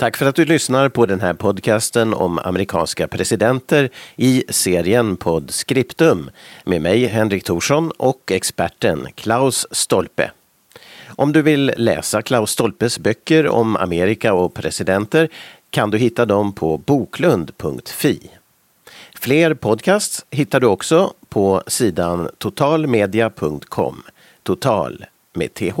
[0.00, 6.30] Tack för att du lyssnar på den här podcasten om amerikanska presidenter i serien Podscriptum
[6.64, 10.30] med mig Henrik Thorsson och experten Klaus Stolpe.
[11.06, 15.28] Om du vill läsa Klaus Stolpes böcker om Amerika och presidenter
[15.70, 18.30] kan du hitta dem på boklund.fi.
[19.14, 24.02] Fler podcasts hittar du också på sidan totalmedia.com.
[24.42, 25.80] Total med TH.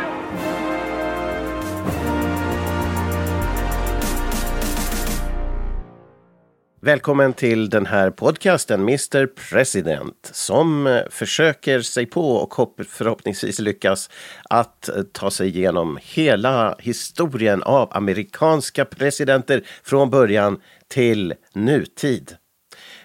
[6.83, 14.09] Välkommen till den här podcasten Mr President som eh, försöker sig på och förhoppningsvis lyckas
[14.49, 22.35] att eh, ta sig igenom hela historien av amerikanska presidenter från början till nutid.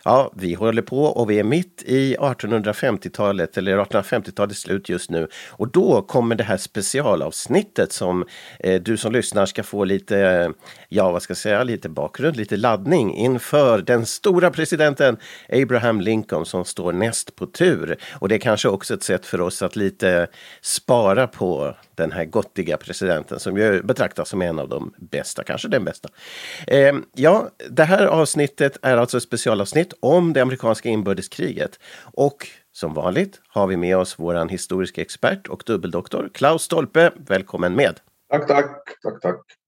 [0.09, 5.29] Ja, vi håller på och vi är mitt i 1850-talet eller 1850-talets slut just nu.
[5.49, 8.25] Och då kommer det här specialavsnittet som
[8.61, 10.53] eh, du som lyssnar ska få lite,
[10.89, 15.17] ja vad ska jag säga, lite bakgrund, lite laddning inför den stora presidenten
[15.53, 17.97] Abraham Lincoln som står näst på tur.
[18.13, 20.27] Och det är kanske också ett sätt för oss att lite
[20.63, 25.69] spara på den här gottiga presidenten som ju betraktas som en av de bästa, kanske
[25.69, 26.09] den bästa.
[26.67, 31.81] Eh, ja, det här avsnittet är alltså ett specialavsnitt om det amerikanska inbördeskriget.
[32.03, 37.11] Och som vanligt har vi med oss våran historiska expert och dubbeldoktor Klaus Stolpe.
[37.17, 38.01] Välkommen med!
[38.31, 39.66] Tack, tack, tack, tack.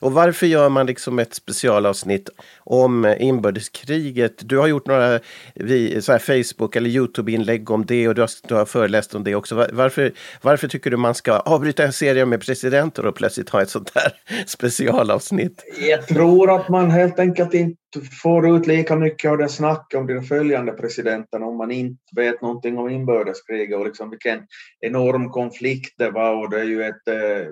[0.00, 4.48] Och varför gör man liksom ett specialavsnitt om inbördeskriget?
[4.48, 5.20] Du har gjort några
[6.00, 9.34] så här Facebook eller Youtube-inlägg om det och du har, du har föreläst om det
[9.34, 9.66] också.
[9.72, 10.12] Varför,
[10.42, 13.92] varför tycker du man ska avbryta en serie med presidenter och plötsligt ha ett sånt
[13.94, 14.12] här
[14.46, 15.64] specialavsnitt?
[15.80, 17.76] Jag tror att man helt enkelt inte
[18.22, 22.42] får ut lika mycket av det snack om de följande presidenterna om man inte vet
[22.42, 24.40] någonting om inbördeskriget och liksom vilken
[24.80, 27.46] enorm konflikt det var och det är ju ett, eh,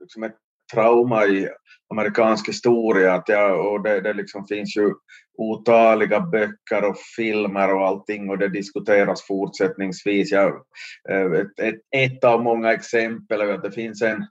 [0.00, 0.36] liksom ett
[0.72, 1.48] trauma i
[1.90, 4.92] amerikansk historia att ja, och det, det liksom finns ju
[5.38, 10.32] otaliga böcker och filmer och allting och det diskuteras fortsättningsvis.
[10.32, 10.64] Ja,
[11.10, 14.26] eh, ett, ett, ett av många exempel är att det finns en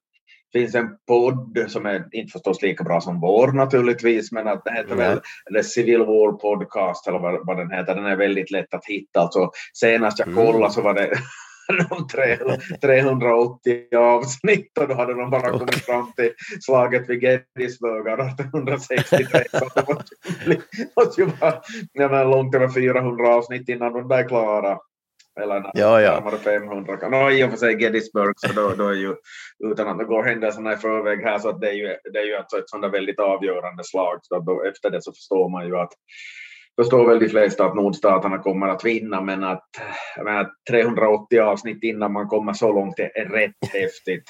[0.53, 4.75] finns en podd som är inte förstås lika bra som vår naturligtvis, men att den
[4.75, 5.09] heter Nej.
[5.09, 5.21] väl
[5.53, 7.95] The Civil War Podcast eller vad, vad den heter.
[7.95, 9.19] Den är väldigt lätt att hitta.
[9.19, 10.45] Alltså, senast jag Mm.
[10.45, 11.13] kollade så var det
[11.89, 15.79] de tre- 380 avsnitt och då hade de bara kommit Okej.
[15.79, 16.31] fram till
[16.61, 19.43] slaget vid Gettysburg 1863.
[19.51, 19.69] Så
[20.45, 21.61] det måste ju vara
[21.93, 24.77] ja, men långt över 400 avsnitt innan de där är klara.
[25.41, 26.13] Eller Ja, ja.
[26.13, 27.09] närmare 500.
[27.09, 29.15] Nå, I och för sig Gettysburg, så då, då är ju
[29.71, 32.35] utan att går händelserna i förväg här, så att det är ju, det är ju
[32.35, 34.19] alltså ett sånt där väldigt avgörande slag.
[34.21, 35.93] Så då, efter det så förstår man ju att
[36.79, 39.65] förstår väl de flesta att nordstaterna kommer att vinna, men att,
[40.17, 44.23] menar, 380 avsnitt innan man kommer så långt är rätt häftigt.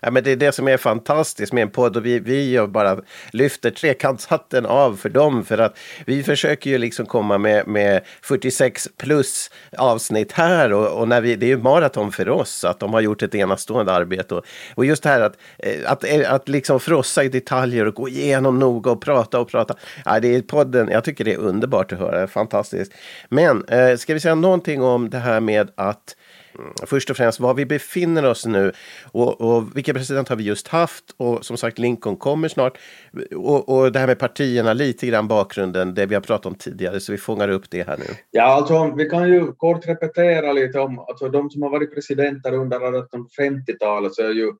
[0.00, 2.98] Ja, men det är det som är fantastiskt med en podd och vi, vi bara
[3.30, 8.88] lyfter trekantshatten av för dem för att vi försöker ju liksom komma med, med 46
[8.96, 12.92] plus avsnitt här och, och när vi, det är ju maraton för oss att de
[12.92, 16.48] har gjort ett enastående arbete och, och just det här att, eh, att, att, att
[16.48, 19.74] liksom frossa i detaljer och gå igenom noga och prata och prata.
[20.04, 22.92] Ja, det är podden, jag tycker det är underbart att höra, fantastiskt.
[23.28, 26.16] Men eh, ska vi säga någonting om det här med att
[26.86, 28.72] Först och främst var vi befinner oss nu
[29.12, 32.78] och, och vilka president har vi just haft och som sagt Lincoln kommer snart.
[33.36, 37.00] Och, och det här med partierna, lite grann bakgrunden, det vi har pratat om tidigare
[37.00, 38.04] så vi fångar upp det här nu.
[38.30, 42.52] Ja, alltså vi kan ju kort repetera lite om alltså, de som har varit presidenter
[42.52, 44.52] under 1850-talet så är ju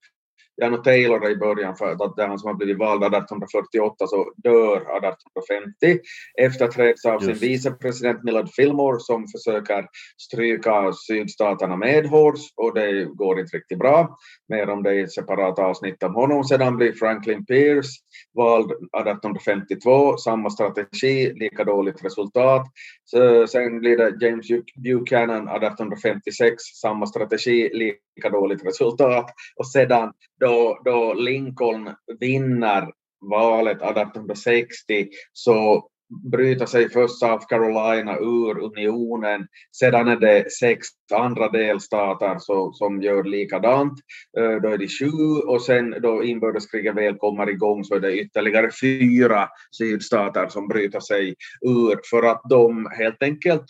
[0.62, 4.32] Jano Taylor i början, för att det är han som har blivit vald 1848, så
[4.36, 6.00] dör 1850.
[6.40, 9.86] Efterträds av sin vicepresident Millard Fillmore som försöker
[10.16, 14.18] stryka sydstaterna medhårs och det går inte riktigt bra.
[14.48, 16.44] Mer om det i ett separat avsnitt om honom.
[16.44, 17.90] Sedan blir Franklin Pierce
[18.34, 22.66] vald 1852, samma strategi, lika dåligt resultat.
[23.04, 24.46] Så, sen blir det James
[24.76, 27.98] Buchanan 1856, samma strategi, lika
[28.32, 29.26] dåligt resultat.
[29.56, 31.90] Och sedan då, då Lincoln
[32.20, 32.88] vinner
[33.30, 35.88] valet 1860 så
[36.32, 39.46] bryta sig först South Carolina ur unionen.
[39.72, 43.92] Sedan är det sex andra delstater så, som gör likadant.
[44.38, 48.18] Eh, då är det sju och sen då inbördeskriget väl kommer igång så är det
[48.20, 53.64] ytterligare fyra sydstater som bryter sig ur för att de helt enkelt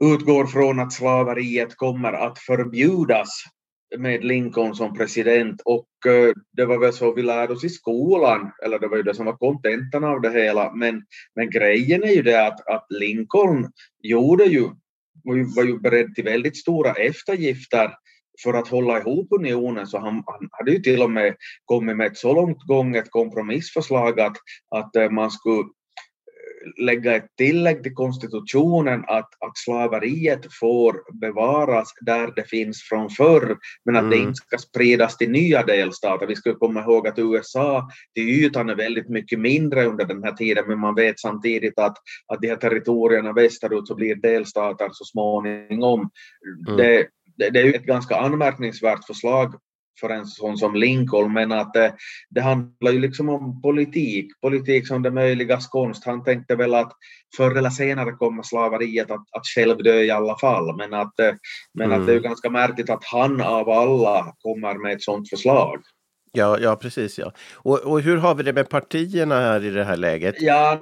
[0.00, 3.28] utgår från att slaveriet kommer att förbjudas
[3.98, 5.62] med Lincoln som president.
[5.64, 9.02] Och eh, det var väl så vi lärde oss i skolan, eller det var ju
[9.02, 11.02] det som var kontentan av det hela, men,
[11.36, 13.72] men grejen är ju det att, att Lincoln
[14.02, 14.68] gjorde ju,
[15.24, 17.90] var ju, var ju beredd till väldigt stora eftergifter
[18.42, 19.86] för att hålla ihop unionen.
[19.86, 21.34] Så han, han hade ju till och med
[21.64, 24.36] kommit med ett så långt gånget kompromissförslag att,
[24.70, 25.64] att eh, man skulle
[26.80, 33.56] lägga ett tillägg till konstitutionen att, att slaveriet får bevaras där det finns från förr,
[33.84, 34.10] men att mm.
[34.10, 36.26] det inte ska spridas till nya delstater.
[36.26, 40.32] Vi ska komma ihåg att USA till ytan är väldigt mycket mindre under den här
[40.32, 45.04] tiden, men man vet samtidigt att, att de här territorierna västerut så blir delstater så
[45.04, 46.10] småningom.
[46.68, 46.76] Mm.
[46.76, 47.06] Det,
[47.36, 49.54] det, det är ett ganska anmärkningsvärt förslag
[50.00, 51.94] för en sån som Lincoln, men att det,
[52.30, 56.04] det handlar ju liksom om politik, politik som det möjligas konst.
[56.04, 56.92] Han tänkte väl att
[57.36, 61.14] förr eller senare kommer slaveriet att, att själv dö i alla fall, men att,
[61.74, 62.00] men mm.
[62.00, 62.28] att det är ju mm.
[62.28, 65.82] ganska märkligt att han av alla kommer med ett sådant förslag.
[66.32, 67.18] Ja, ja precis.
[67.18, 67.32] Ja.
[67.54, 70.34] Och, och hur har vi det med partierna här i det här läget?
[70.38, 70.80] Ja,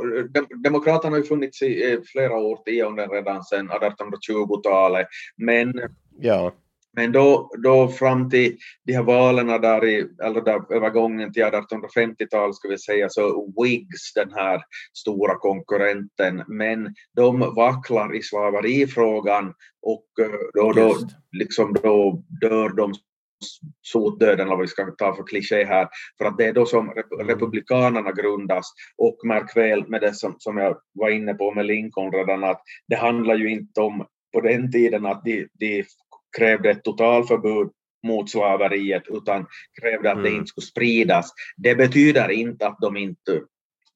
[0.64, 5.74] Demokraterna har ju funnits i flera årtionden redan sedan 1820-talet, men
[6.20, 6.52] ja.
[6.92, 12.54] Men då, då fram till de här valen där i, eller där övergången till 1850-talet
[12.54, 14.62] ska vi säga, så Whigs, den här
[14.98, 20.96] stora konkurrenten, men de vacklar i slaverifrågan och eh, då, då,
[21.32, 22.92] liksom då dör de
[23.82, 25.88] sotdöden, eller vad vi ska ta för kliché här,
[26.18, 27.04] för att det är då som mm.
[27.28, 28.72] republikanerna grundas.
[28.96, 32.62] Och märk väl med det som, som jag var inne på med Lincoln redan, att
[32.88, 35.84] det handlar ju inte om på den tiden att de, de
[36.38, 37.70] krävde ett totalförbud
[38.06, 39.46] mot slaveriet utan
[39.82, 40.30] krävde att mm.
[40.30, 41.30] det inte skulle spridas.
[41.56, 43.40] Det betyder inte att de inte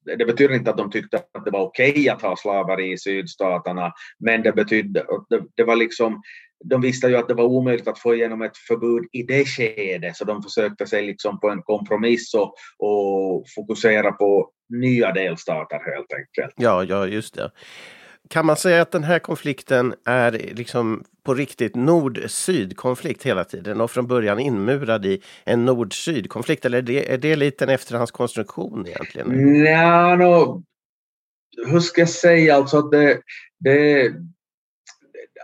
[0.05, 2.97] det betyder inte att de tyckte att det var okej okay att ha slaveri i
[2.97, 6.21] sydstaterna, men det betydde, det, det var liksom,
[6.65, 10.17] de visste ju att det var omöjligt att få igenom ett förbud i det skedet,
[10.17, 16.13] så de försökte sig liksom på en kompromiss och, och fokusera på nya delstater helt
[16.13, 16.53] enkelt.
[16.55, 17.51] Ja, ja, just det.
[18.29, 23.91] Kan man säga att den här konflikten är liksom på riktigt nord-syd-konflikt hela tiden och
[23.91, 26.65] från början inmurad i en nord-syd-konflikt?
[26.65, 29.27] Eller är det, är det lite en efterhandskonstruktion egentligen?
[29.63, 30.63] Nej, no,
[31.67, 33.21] hur ska jag säga alltså att det,
[33.59, 34.11] det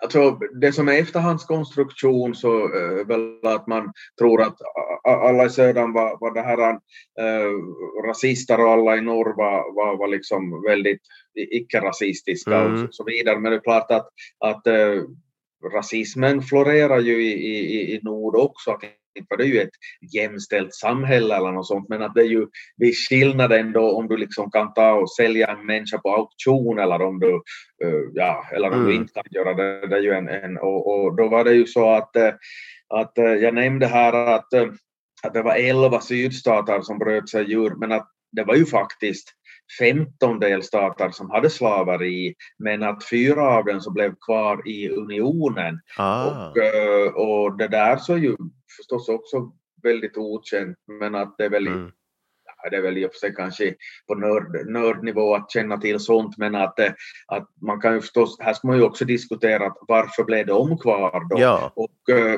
[0.01, 4.57] Alltså, det som är efterhandskonstruktion så äh, väl att man tror att
[5.03, 6.71] alla i södern var, var det här
[7.19, 7.51] äh,
[8.07, 11.01] rasister och alla i norr var, var, var liksom väldigt
[11.35, 12.83] icke-rasistiska mm.
[12.83, 13.39] och så vidare.
[13.39, 15.03] Men det är klart att, att äh,
[15.73, 18.77] rasismen florerar ju i, i, i nord också.
[19.29, 19.69] Var det ju ett
[20.13, 22.47] jämställt samhälle eller något sånt, men att det är ju
[22.77, 27.01] viss skillnad ändå om du liksom kan ta och sälja en människa på auktion eller
[27.01, 27.27] om du,
[27.85, 28.87] uh, ja, eller om mm.
[28.87, 29.87] du inte kan göra det.
[29.87, 32.33] det är ju en, en och, och, då var det ju så att, uh,
[32.87, 34.53] att uh, jag nämnde här att,
[35.23, 39.33] att det var elva sydstater som bröt sig ur, men att det var ju faktiskt
[39.79, 45.79] 15 delstater som hade slaveri, men att fyra av dem så blev kvar i unionen.
[45.97, 46.25] Ah.
[46.25, 46.57] Och,
[47.15, 48.35] och det där så är ju
[48.81, 49.51] förstås också
[49.83, 51.91] väldigt okänt, men att det är väl mm.
[52.71, 53.75] det är väl i och för sig kanske
[54.07, 56.79] på nörd, nördnivå att känna till sånt, men att,
[57.27, 61.29] att man kan ju förstås, här ska man ju också diskutera varför blev de kvar
[61.29, 61.41] då?
[61.41, 61.71] Ja.
[61.75, 61.91] Och,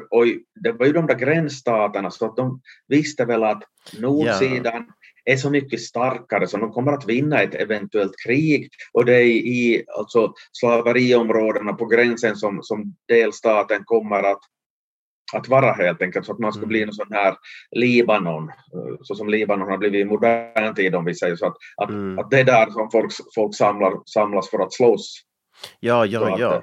[0.10, 3.64] och det var ju de där gränsstaterna, så att de visste väl att
[4.00, 4.94] nordsidan ja
[5.26, 9.26] är så mycket starkare så de kommer att vinna ett eventuellt krig och det är
[9.26, 14.42] i alltså, slaveriområdena på gränsen som, som delstaten kommer att
[15.34, 16.94] att vara helt enkelt, så att man ska bli en mm.
[16.94, 17.36] sån här
[17.72, 21.56] Libanon, eh, så som Libanon har blivit i modern tid om vi säger så, att,
[21.78, 22.20] att, mm.
[22.20, 25.22] att det är där som folk, folk samlar, samlas för att slåss.
[25.80, 26.56] Ja, ja, ja.
[26.56, 26.62] Eh,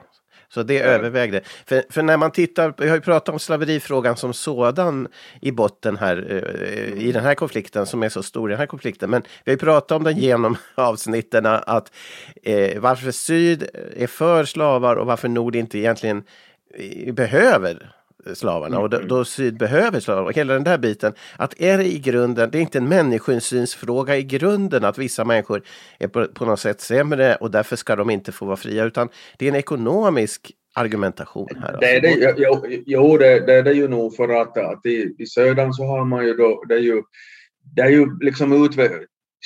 [0.54, 1.40] så det övervägde.
[1.66, 5.08] För, för när man tittar, vi har ju pratat om slaverifrågan som sådan
[5.40, 8.66] i botten här eh, i den här konflikten som är så stor i den här
[8.66, 9.10] konflikten.
[9.10, 11.92] Men vi har ju pratat om den genom avsnitten att
[12.42, 16.22] eh, varför syd är för slavar och varför nord inte egentligen
[16.74, 17.92] eh, behöver
[18.34, 19.08] slavarna och då, mm.
[19.08, 20.30] då syd behöver slavarna.
[20.30, 21.12] Hela den där biten.
[21.36, 25.62] Att är det i grunden, det är inte en människosynsfråga i grunden att vissa människor
[25.98, 29.08] är på, på något sätt sämre och därför ska de inte få vara fria utan
[29.38, 31.66] det är en ekonomisk argumentation här.
[31.66, 31.80] Alltså.
[31.80, 35.14] Det är det, jo, jo det, det är det ju nog för att, att i,
[35.18, 37.02] i södern så har man ju då, det är ju,
[37.76, 38.90] det är ju liksom utve,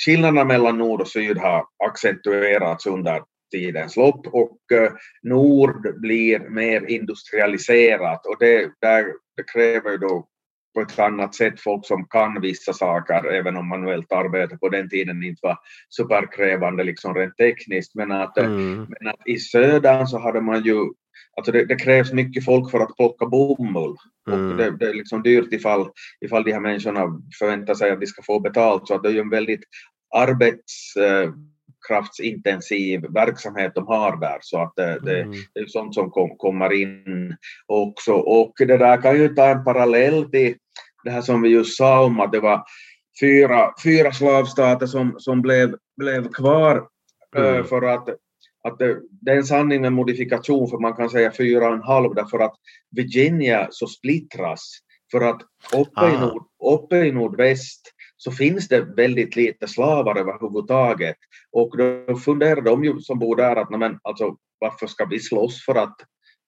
[0.05, 3.21] skillnaderna mellan nord och syd har accentuerats under
[3.55, 4.89] tidens lopp och uh,
[5.23, 9.05] nord blir mer industrialiserat och det, där,
[9.37, 10.27] det kräver då
[10.75, 14.89] på ett annat sätt folk som kan vissa saker, även om manuellt arbete på den
[14.89, 15.57] tiden inte var
[15.89, 17.95] superkrävande liksom rent tekniskt.
[17.95, 18.75] Men att, mm.
[18.75, 20.75] men att i södern så hade man ju
[21.37, 23.95] Alltså det, det, krävs mycket folk för att plocka bomull.
[24.29, 24.51] Mm.
[24.51, 25.89] Och det, det, är liksom dyrt ifall,
[26.21, 28.87] ifall de här människorna förväntar sig att de ska få betalt.
[28.87, 29.63] Så att det är ju en väldigt
[31.89, 34.37] arbetskraftsintensiv verksamhet de har där.
[34.41, 35.31] Så att det, mm.
[35.53, 38.13] det är sånt som kom, kommer in också.
[38.13, 40.55] Och det där kan ju ta en parallell till
[41.03, 42.63] det här som vi just sa om att det var
[43.21, 46.87] fyra, fyra slavstater som, som blev, blev kvar
[47.37, 47.63] mm.
[47.63, 48.09] för att
[48.67, 51.81] att det, det, är en sanning med modifikation för man kan säga fyra och en
[51.81, 52.55] halv därför att
[52.91, 54.79] Virginia så splittras
[55.11, 55.41] för att
[55.73, 56.09] uppe, ah.
[56.09, 61.17] i, nord, uppe i nordväst så finns det väldigt lite slavar överhuvudtaget.
[61.51, 65.65] Och då funderar de ju som bor där att men, alltså, varför ska vi slåss
[65.65, 65.95] för att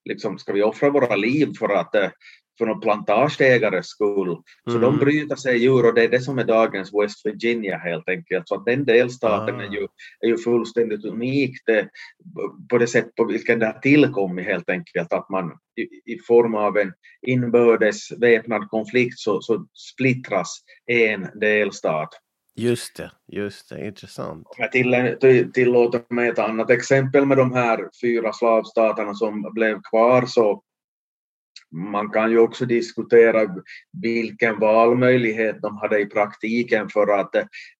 [0.08, 2.10] liksom, ska vi offra våra liv för att eh,
[2.58, 4.38] för någon plantageägares skull.
[4.70, 4.82] Så mm.
[4.82, 8.48] de bryter sig ur och det är det som är dagens West Virginia helt enkelt.
[8.48, 9.64] Så att den delstaten ah.
[9.64, 9.88] är, ju,
[10.20, 11.90] är ju fullständigt unik det,
[12.70, 15.14] på det sätt på vilken det har tillkommit helt enkelt.
[15.14, 22.10] Att man i, i form av en inbördes väpnad konflikt så, så splittras en delstat.
[22.60, 24.48] Just det, just det, intressant.
[24.48, 29.82] Om jag till, tillåter mig ett annat exempel med de här fyra slavstaterna som blev
[29.82, 30.64] kvar så
[31.72, 33.48] man kan ju också diskutera
[34.02, 37.36] vilken valmöjlighet de hade i praktiken för att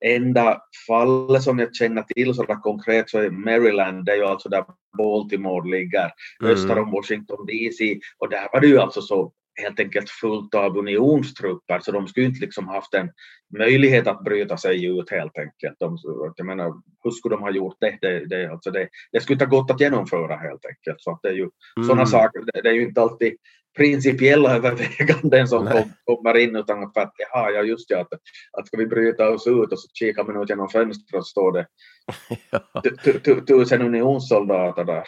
[0.06, 4.24] enda fallet som jag känner till så där konkret så är Maryland, det är ju
[4.24, 4.66] alltså där
[4.98, 6.54] Baltimore ligger, mm.
[6.54, 10.78] öster om Washington DC och där var det ju alltså så helt enkelt fullt av
[10.78, 13.10] unionstrupper så de skulle inte liksom haft en
[13.58, 15.80] möjlighet att bryta sig ut helt enkelt.
[15.80, 15.98] De,
[16.36, 16.74] jag menar,
[17.04, 17.98] hur skulle de ha gjort det?
[18.02, 21.02] Det, det, alltså det, det skulle inte ha gått att genomföra helt enkelt.
[21.02, 21.88] Så att det är ju mm.
[21.88, 23.34] sådana saker, det, är ju inte alltid
[23.78, 28.14] principiella överväganden som kom, kommer in utan att, att jaha, ja just ja, att,
[28.58, 31.52] att ska vi bryta oss ut och så kikar man ut genom fönstret och står
[31.52, 31.68] det
[33.48, 35.04] tusen unionssoldater där.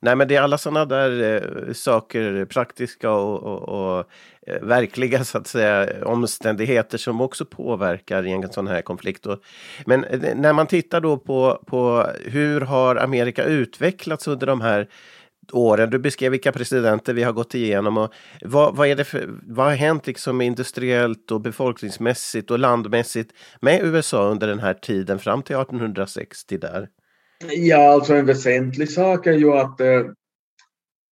[0.00, 4.04] Nej, men det är alla sådana där eh, saker, praktiska och, och, och
[4.46, 9.26] eh, verkliga så att säga, omständigheter som också påverkar i en sån här konflikt.
[9.26, 9.38] Och,
[9.86, 14.88] men eh, när man tittar då på, på hur har Amerika utvecklats under de här
[15.52, 15.90] åren.
[15.90, 17.98] Du beskrev vilka presidenter vi har gått igenom.
[17.98, 23.32] Och vad, vad, är det för, vad har hänt liksom industriellt och befolkningsmässigt och landmässigt
[23.60, 26.88] med USA under den här tiden fram till 1860 där?
[27.44, 30.04] Ja, alltså en väsentlig sak är ju att, eh,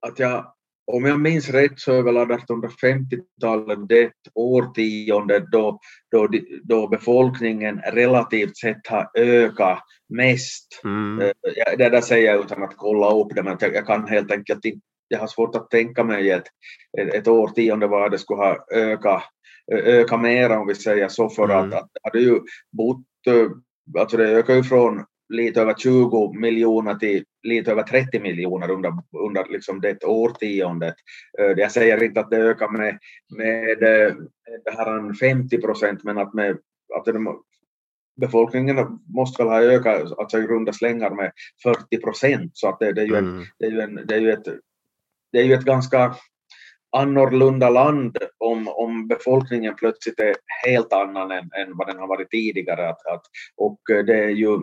[0.06, 0.52] att jag,
[0.86, 6.28] om jag minns rätt så är väl 1850-talet det årtionde då, då,
[6.62, 9.78] då befolkningen relativt sett har ökat
[10.08, 10.80] mest.
[10.84, 11.20] Mm.
[11.20, 14.64] Eh, det där säger jag utan att kolla upp det, men jag kan helt enkelt
[14.64, 16.46] inte, jag har svårt att tänka mig ett,
[17.14, 19.22] ett årtionde var det skulle ha ökat
[19.72, 21.56] öka mer om vi säger så för mm.
[21.56, 22.40] att, att det hade ju
[22.72, 25.04] bott, eh, alltså det ökar ju från
[25.34, 28.92] lite över 20 miljoner till lite över 30 miljoner under,
[29.26, 30.94] under liksom det årtiondet.
[31.38, 32.98] Eh, jag säger inte att det ökar med,
[33.36, 33.78] med
[34.64, 36.50] det här 50 procent, men att, med,
[36.96, 37.06] att
[38.20, 38.76] befolkningen
[39.14, 43.00] måste väl ha ökat alltså i runda slängar med 40 procent, så att det, det,
[43.00, 43.44] är ju mm.
[43.58, 44.46] det, är ju en, det, är ju ett,
[45.32, 46.14] det är ju ett ganska
[46.96, 50.34] annorlunda land om, om befolkningen plötsligt är
[50.66, 52.88] helt annan än, än vad den har varit tidigare.
[52.88, 53.22] Att, att,
[53.56, 54.60] och det är ju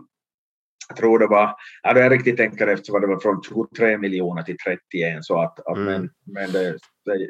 [0.92, 4.44] jag tror det var, ja, jag riktigt tänker efter var det var från 23 miljoner
[4.44, 5.86] till 31 så att, att mm.
[5.86, 6.78] men, men det,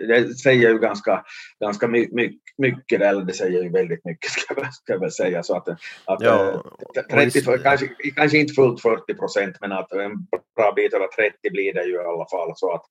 [0.07, 1.23] det, säger ju ganska,
[1.59, 5.43] ganska mycket, mycket, eller det säger ju väldigt mycket ska jag, ska jag väl säga
[5.43, 5.67] så att,
[6.05, 6.63] att ja,
[7.11, 11.49] 30, för, kanske, kanske inte fullt 40 procent men att en bra bit över 30
[11.51, 12.83] blir det ju i alla fall så att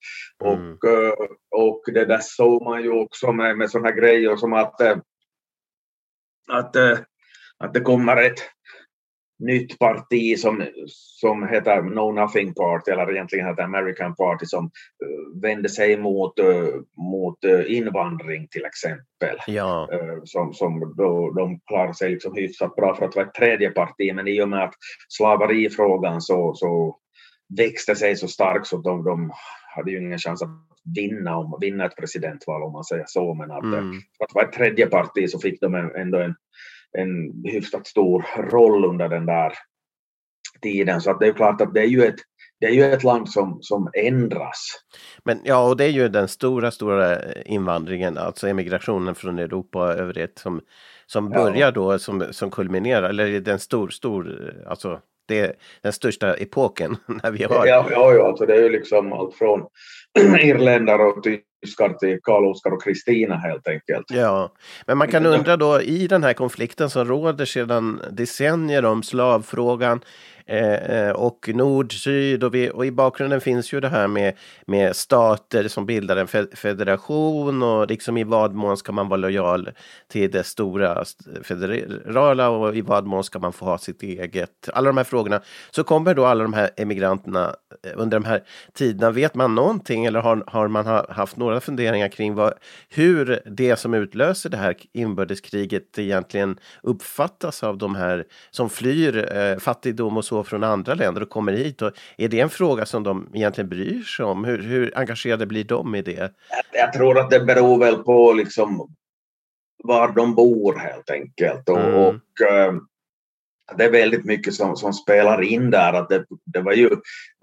[0.45, 1.12] och, mm.
[1.50, 4.81] och det där såg man ju också med, med sådana grejer som att
[6.49, 6.77] att,
[7.59, 8.41] att det kommer ett
[9.40, 10.62] nytt parti som,
[11.20, 16.38] som heter No Nothing Party, eller egentligen heter American Party, som uh, vände sig mot,
[16.38, 19.37] uh, mot uh, invandring till exempel.
[19.47, 19.88] Ja.
[20.25, 24.14] som, som då, de klarar sig liksom hyfsat bra för att vara ett tredje parti,
[24.14, 24.75] men i och med att
[25.09, 26.97] slaverifrågan så, så
[27.59, 29.32] växte sig så starkt så de, de
[29.76, 30.49] hade ju ingen chans att
[30.97, 34.00] vinna, om, vinna ett presidentval om man säger så, men att, mm.
[34.18, 36.35] för att vara ett tredje parti så fick de ändå en
[36.99, 39.52] en hyfsat stor roll under den där
[40.62, 41.00] tiden.
[41.00, 42.20] Så att det är klart att det är ju ett,
[42.61, 44.66] det är ju ett land som, som ändras.
[45.25, 49.99] Men ja, och det är ju den stora, stora invandringen, alltså emigrationen från Europa och
[49.99, 50.61] övrigt som,
[51.06, 51.44] som Ja.
[51.44, 56.97] börjar då, som, som kulminerar, eller den stor, stor, alltså det är den största epoken
[57.23, 57.66] när vi har.
[57.66, 59.66] Ja, ja, ja alltså det är ju liksom allt från
[60.40, 61.26] irländare och
[61.62, 64.07] tyskar till Karl-Oskar och Kristina helt enkelt.
[64.09, 64.52] Ja,
[64.87, 70.00] men man kan undra då i den här konflikten som råder sedan decennier om slavfrågan
[70.50, 74.35] Eh, eh, och nord-syd och, vi, och i bakgrunden finns ju det här med,
[74.66, 79.71] med stater som bildar en federation och liksom i vad mån ska man vara lojal
[80.09, 81.04] till det stora
[81.42, 84.69] federala och i vad mån ska man få ha sitt eget.
[84.73, 85.40] Alla de här frågorna.
[85.71, 88.42] Så kommer då alla de här emigranterna eh, under de här
[88.73, 89.11] tiderna.
[89.11, 92.52] Vet man någonting eller har, har man haft några funderingar kring vad,
[92.88, 99.59] hur det som utlöser det här inbördeskriget egentligen uppfattas av de här som flyr eh,
[99.59, 101.82] fattigdom och så från andra länder och kommer hit?
[101.82, 104.44] Och är det en fråga som de egentligen bryr sig om?
[104.44, 106.32] Hur, hur engagerade blir de i det?
[106.73, 108.94] Jag, tror att det beror väl på liksom
[109.85, 111.68] var de bor helt enkelt.
[111.68, 111.94] Och, Mm.
[111.94, 112.75] och eh,
[113.76, 115.92] det är väldigt mycket som, som spelar in där.
[115.92, 116.87] Att det, det var ju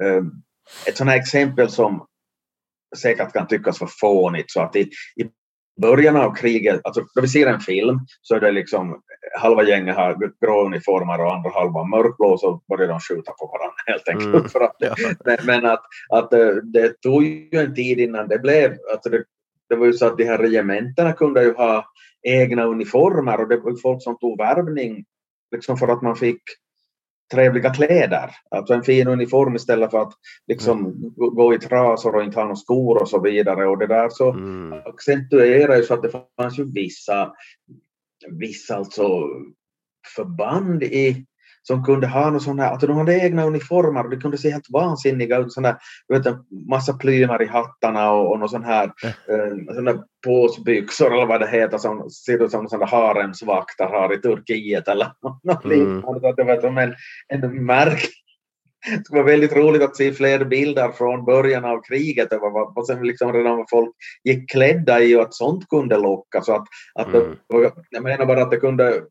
[0.04, 0.24] eh,
[0.88, 2.06] ett sådant här exempel som
[2.98, 4.52] säkert kan tyckas vara fånigt.
[4.52, 4.82] Så att i,
[5.16, 5.24] i
[5.82, 9.02] början av kriget, alltså när vi ser en film så är det liksom
[9.40, 13.76] halva gänget har grå uniformer och andra halvan mörkblå så börjar de skjuta på varandra
[13.86, 14.36] helt enkelt.
[14.36, 14.50] Mm.
[14.50, 14.96] För att, Ja.
[15.26, 19.24] men, men att, att eh, det tog ju en tid innan det blev, alltså det,
[19.70, 21.86] det var ju så att de här regementena kunde ju ha
[22.24, 25.06] egna uniformer och det var folk som tog värvning
[25.52, 26.42] liksom för att man fick
[27.34, 28.30] trevliga kläder.
[28.52, 30.14] Alltså en fin uniform istället för att
[30.48, 33.68] liksom gå- gå i trasor och inte ha några skor och så vidare.
[33.68, 34.74] Och det där så Mm.
[34.86, 37.34] accentuerar ju så att det fanns ju vissa,
[38.40, 39.24] vissa alltså
[40.16, 41.26] förband i,
[41.68, 44.50] som kunde ha någon sån här, alltså de hade egna uniformer och det kunde se
[44.52, 45.76] helt vansinniga ut, sån där,
[46.08, 46.38] du vet en
[46.70, 51.42] massa plymer i hattarna och, och någon sån här, eh, sån där påsbyxor eller vad
[51.42, 55.08] det heter som ser ut som sådana haremsvakter har i Turkiet eller
[55.44, 55.80] något Mm.
[55.80, 56.34] liknande.
[56.38, 56.96] Det var som en,
[57.28, 58.10] en märk,
[58.88, 63.08] det vara väldigt roligt att se fler bilder från början av kriget vad, vad sen
[63.08, 66.42] liksom redan vad folk gick klädda i och att sånt kunde locka.
[66.42, 67.36] Så att, att Mm.
[67.50, 69.02] det, jag menar bara att det kunde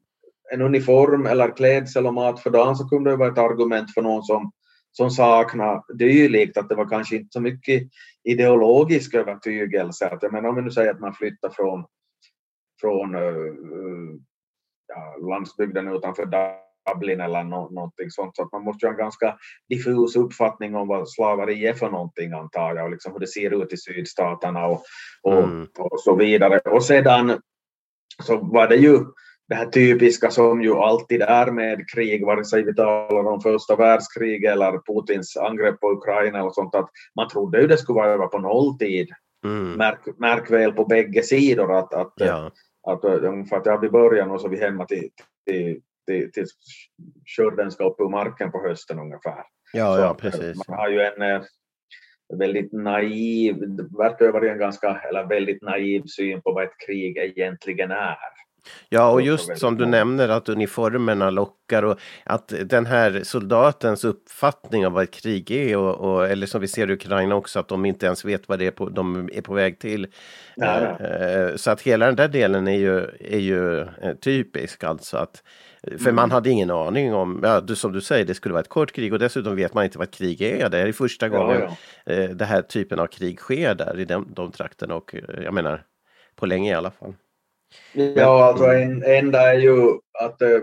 [0.53, 4.03] en uniform eller klädsel och mat för dagen så kunde det vara ett argument för
[4.03, 4.53] någon som,
[4.93, 7.83] som saknar dylikt, att det var kanske inte så mycket
[8.25, 10.09] ideologisk övertygelse.
[10.09, 11.85] Att, jag menar, om vi nu säger att man flyttar från,
[12.81, 14.15] från uh,
[14.89, 18.37] ja, landsbygden utanför Dublin eller no, någonting sånt.
[18.37, 19.37] Så att man måste ju ha en ganska
[19.69, 23.63] diffus uppfattning om vad slaveri är för någonting antar jag och liksom hur det ser
[23.63, 24.83] ut i sydstaterna och,
[25.23, 25.67] och, Mm.
[25.79, 26.59] och så vidare.
[26.59, 27.41] Och sedan
[28.23, 28.99] så var det ju
[29.49, 33.77] det här typiska som ju alltid är med krig, vare sig vi talar om första
[33.77, 38.11] världskriget eller Putins angrepp på Ukraina eller sånt, att man trodde ju det skulle vara
[38.11, 39.09] över på nolltid.
[39.45, 39.73] Mm.
[39.73, 42.51] Märk, märk väl på bägge sidor att, att, Ja.
[42.87, 45.09] att, eh, ungefär att ja, vi börjar och så är vi hemma till,
[45.47, 46.47] till, till, till
[47.37, 49.45] skörden ska upp ur marken på hösten ungefär.
[49.73, 50.69] Ja, Så ja, eh, precis.
[50.69, 51.43] Man har ju en eh,
[52.39, 53.57] väldigt naiv,
[54.21, 58.17] vara en ganska, eller väldigt naiv syn på vad ett krig egentligen är.
[58.89, 64.87] Ja, och just som du nämner att uniformerna lockar och att den här soldatens uppfattning
[64.87, 67.69] av vad ett krig är och, och eller som vi ser i Ukraina också att
[67.69, 70.07] de inte ens vet vad det är på, de är på väg till.
[70.57, 74.85] Nej, Eh, eh, Så att hela den där delen är ju, är ju eh, typisk
[74.85, 75.43] alltså att
[75.83, 76.15] för Mm.
[76.15, 78.93] man hade ingen aning om, ja, du, som du säger, det skulle vara ett kort
[78.93, 80.69] krig och dessutom vet man inte vad ett krig är.
[80.69, 81.63] Det är första Ja, gången
[82.05, 82.13] ja.
[82.13, 85.83] eh, det här typen av krig sker där i de, de trakterna och jag menar
[86.37, 87.15] på länge i alla fall.
[87.93, 89.91] Ja, alltså en enda är ju
[90.25, 90.61] att, eh,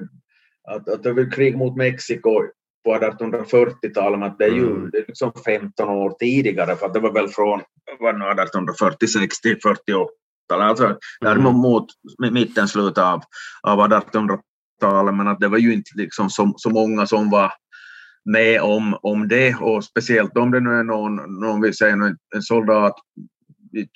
[0.70, 2.42] att, att det var krig mot Mexiko
[2.86, 4.90] på 1840-talet, men att det är ju Mm.
[4.92, 7.62] det är liksom 15 år tidigare, för det var väl från
[8.00, 10.10] vad nu, 1846 till 48.
[10.54, 11.44] Alltså, Mm.
[11.44, 11.86] mot
[12.32, 13.22] mitten, slutet av,
[13.64, 17.54] av 1800-talet, men att det var ju inte liksom så, så många som var
[18.26, 22.16] med om, om det och speciellt om det nu är någon, någon vi säger nu,
[22.36, 22.94] en soldat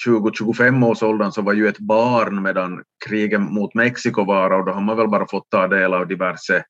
[0.07, 4.71] 20-25 års åldern så var ju ett barn medan krigen mot Mexiko var och då
[4.71, 6.63] har man väl bara fått ta del av diverse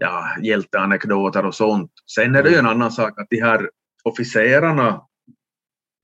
[0.00, 1.90] ja, hjälteanekdoter och sånt.
[2.14, 3.70] Sen är det ju en annan sak att de här
[4.04, 5.00] officerarna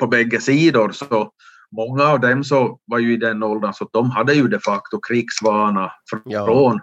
[0.00, 1.30] på bägge sidor så
[1.76, 5.00] många av dem så var ju i den åldern så de hade ju de facto
[5.08, 5.92] krigsvana
[6.24, 6.46] Ja.
[6.46, 6.80] från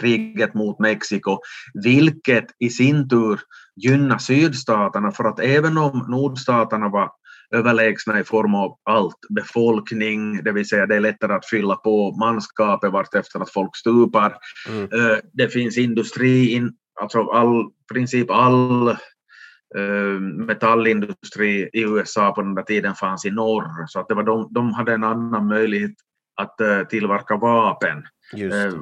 [0.00, 1.38] kriget mot Mexiko,
[1.84, 3.40] vilket i sin tur
[3.76, 7.10] gynnar sydstaterna för att även om nordstaterna var
[7.54, 12.12] överlägsna i form av allt, befolkning, det vill säga det är lättare att fylla på
[12.12, 14.36] manskapet vartefter att folk stupar.
[14.68, 14.82] Mm.
[14.82, 22.54] Eh, Det finns industri, in, alltså all, princip all eh, metallindustri i USA på den
[22.54, 25.94] där tiden fanns i norr, så att det var de, de hade en annan möjlighet
[26.40, 27.98] att uh, tillverka vapen.
[28.36, 28.72] Eh,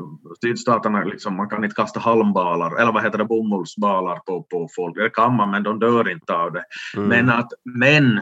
[0.44, 4.96] sydstaterna, liksom, man kan inte kasta halmbalar, eller vad heter det, bomullsbalar på, på folk.
[4.96, 6.64] Det kan man, men de dör inte av det.
[6.96, 7.08] Mm.
[7.08, 8.20] Men, att, men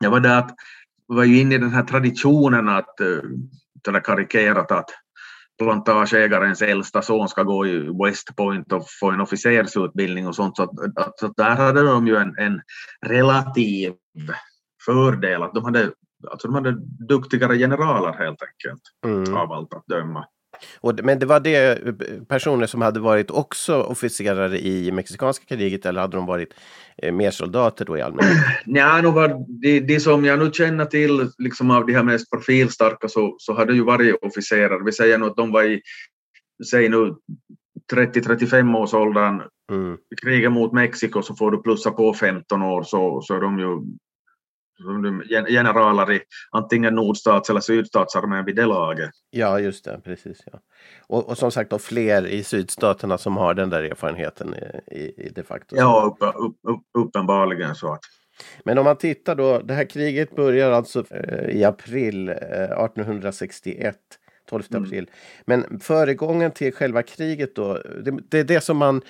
[0.00, 0.54] det var det att
[1.06, 4.90] var ju inne i den här traditionen att, uh, karikerat att
[5.58, 10.56] plantageägarens äldsta son ska gå i West Point och få en officersutbildning och sånt.
[10.56, 12.60] Så, att, att, så där hade de ju en, en
[13.06, 13.92] relativ
[14.84, 15.42] fördel.
[15.42, 15.92] Att de, hade,
[16.30, 16.76] alltså de hade
[17.08, 19.36] duktigare generaler helt enkelt, mm.
[19.36, 20.26] av allt att döma.
[20.80, 21.78] Och, men det var det
[22.28, 26.54] personer som hade varit också officerare i mexikanska kriget eller hade de varit
[27.02, 28.36] eh, mer soldater då i allmänhet?
[28.66, 32.30] Ja, nu var de, de som jag nu känner till liksom av de här mest
[32.30, 34.84] profilstarka så, så hade ju varit officerare.
[34.84, 35.80] Vi säger nu att de var i,
[36.70, 37.14] säg nu
[37.92, 39.42] 30-35 års åldern.
[39.72, 39.96] Mm.
[40.22, 43.80] Kriget mot Mexiko så får du plussa på 15 år så, så är de ju
[45.48, 49.10] generaler i antingen nordstats eller sydstatsarmén vid det laget.
[49.30, 50.42] Ja, just det, precis.
[50.52, 50.60] Ja.
[51.06, 54.54] Och, och som sagt, då fler i sydstaterna som har den där erfarenheten
[54.86, 55.76] i, i de facto.
[55.76, 58.00] Ja, upp, upp, upp, uppenbarligen så att.
[58.64, 63.96] Men om man tittar då, det här kriget börjar alltså eh, i april eh, 1861
[64.50, 64.82] 12 mm.
[64.82, 64.98] april.
[64.98, 65.10] Mm.
[65.44, 69.02] Men föregången till själva kriget då, det, det, är det som man,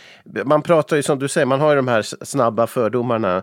[0.44, 3.42] man pratar ju som du säger, man har ju de här snabba fördomarna.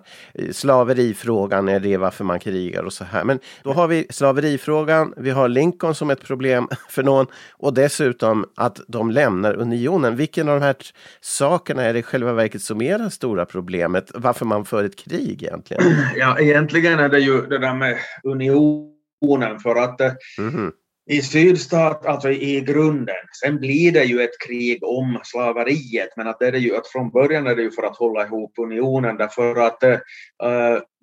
[0.51, 3.23] Slaverifrågan är det varför man krigar och så här.
[3.23, 8.45] Men då har vi slaverifrågan, vi har Lincoln som ett problem för någon och dessutom
[8.55, 10.15] att de lämnar unionen.
[10.15, 10.75] Vilken av de här
[11.21, 14.12] sakerna är det i själva verket som är det stora problemet?
[14.13, 15.83] Varför man för ett krig egentligen?
[16.15, 20.01] Ja, egentligen är det ju det där med unionen för att
[20.39, 20.71] mm
[21.10, 23.15] i sydstat, alltså i grunden.
[23.43, 27.10] Sen blir det ju ett krig om slaveriet, men att det är ju att från
[27.10, 29.98] början är det ju för att hålla ihop unionen, därför att äh,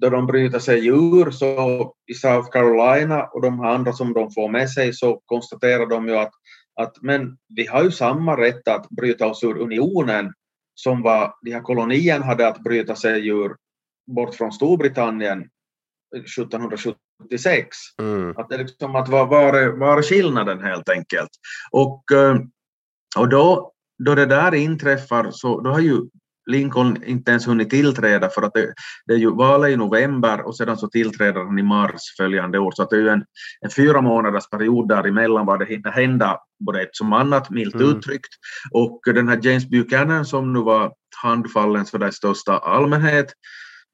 [0.03, 4.49] då de bryter sig ur så i South Carolina och de andra som de får
[4.49, 6.33] med sig så konstaterar de ju att,
[6.81, 10.33] att men vi har ju samma rätt att bryta oss ur unionen
[10.75, 13.57] som vad de här kolonierna hade att bryta sig ur
[14.07, 15.49] bort från Storbritannien
[16.15, 17.77] 1776.
[18.03, 18.37] Mm.
[18.37, 21.31] Att det liksom att var, var, var skillnaden helt enkelt.
[21.71, 22.37] Och, eh,
[23.17, 23.73] och då,
[24.05, 26.01] då det där inträffar så då har ju
[26.47, 28.75] Lincoln inte ens hunnit tillträda för att det,
[29.07, 32.73] det är ju valet i november och sedan så tillträder han i mars följande år.
[32.73, 33.25] Så att det är ju en,
[33.61, 37.89] en fyra månaders period däremellan var det hinner hända både ett som annat, milt mm.
[37.89, 38.31] uttryckt.
[38.71, 43.27] Och den här James Buchanan som nu var handfallen för det största allmänhet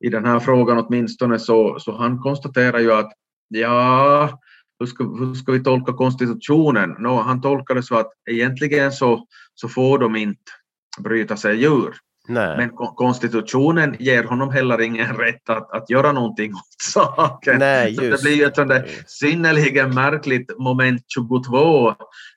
[0.04, 3.12] i den här frågan åtminstone så, så han konstaterar ju att
[3.48, 4.40] ja,
[4.78, 6.90] hur ska, hur ska vi tolka konstitutionen?
[6.98, 10.52] No, han tolkar det så att egentligen så, så får de inte
[10.98, 11.94] bryta sig ur.
[12.28, 12.56] Nej.
[12.56, 17.58] Men konstitutionen ger honom heller ingen rätt att, att göra någonting åt saken.
[17.58, 21.94] Nej, så det blir ju ett sånt där synnerligen märkligt moment 22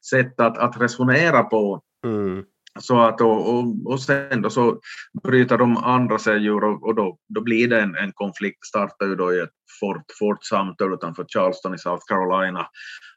[0.09, 1.81] sätt att, att resonera på.
[2.05, 2.43] Mm.
[2.79, 4.79] Så att, och, och, och sen då så
[5.23, 9.05] bryter de andra sig ur och, och då, då blir det en, en konflikt, startar
[9.05, 12.67] ju då i ett fort, fort samtal utanför Charleston i South Carolina.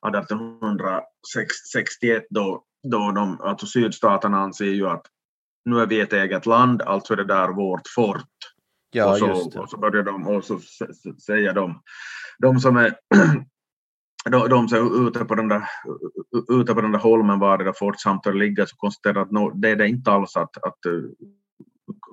[0.08, 5.06] 1861 då, då de, alltså sydstaterna anser ju att
[5.64, 8.28] nu är vi ett eget land, alltså är det där vårt fort.
[8.90, 10.60] Ja, och, så, och så börjar de, och så
[11.26, 11.82] säger de,
[12.38, 12.96] de som är
[14.30, 15.62] de, de som ute på den där,
[16.60, 19.50] ute på den där holmen var det där Fort Sumter ligger så konstaterar att no,
[19.50, 21.10] det är det inte alls att, att uh,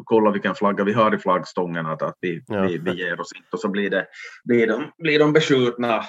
[0.06, 2.62] kolla vilken flagga vi har i flaggstången, att, att vi, ja.
[2.62, 4.08] vi, vi ger oss inte och så blir, det,
[4.44, 6.04] blir, de, blir de beskjutna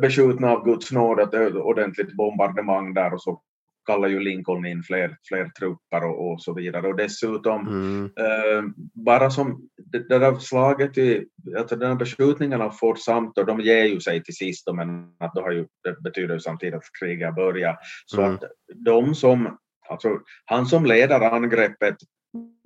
[0.00, 3.42] beskjutna av Guds nåd, ett ordentligt bombardemang där och så
[3.86, 6.88] kallar ju Lincoln in fler, fler trupper och, och så vidare.
[6.88, 8.04] Och dessutom, mm.
[8.04, 8.62] eh,
[9.04, 11.26] bara som det, det där slaget, i,
[11.58, 15.34] alltså den här beskjutningen av Fort Sumter, de ger ju sig till sist, men att
[15.34, 17.76] då har ju, det betyder ju samtidigt att kriget börjar.
[18.06, 18.34] Så mm.
[18.34, 18.42] att
[18.74, 20.08] de som, alltså
[20.44, 21.96] han som leder angreppet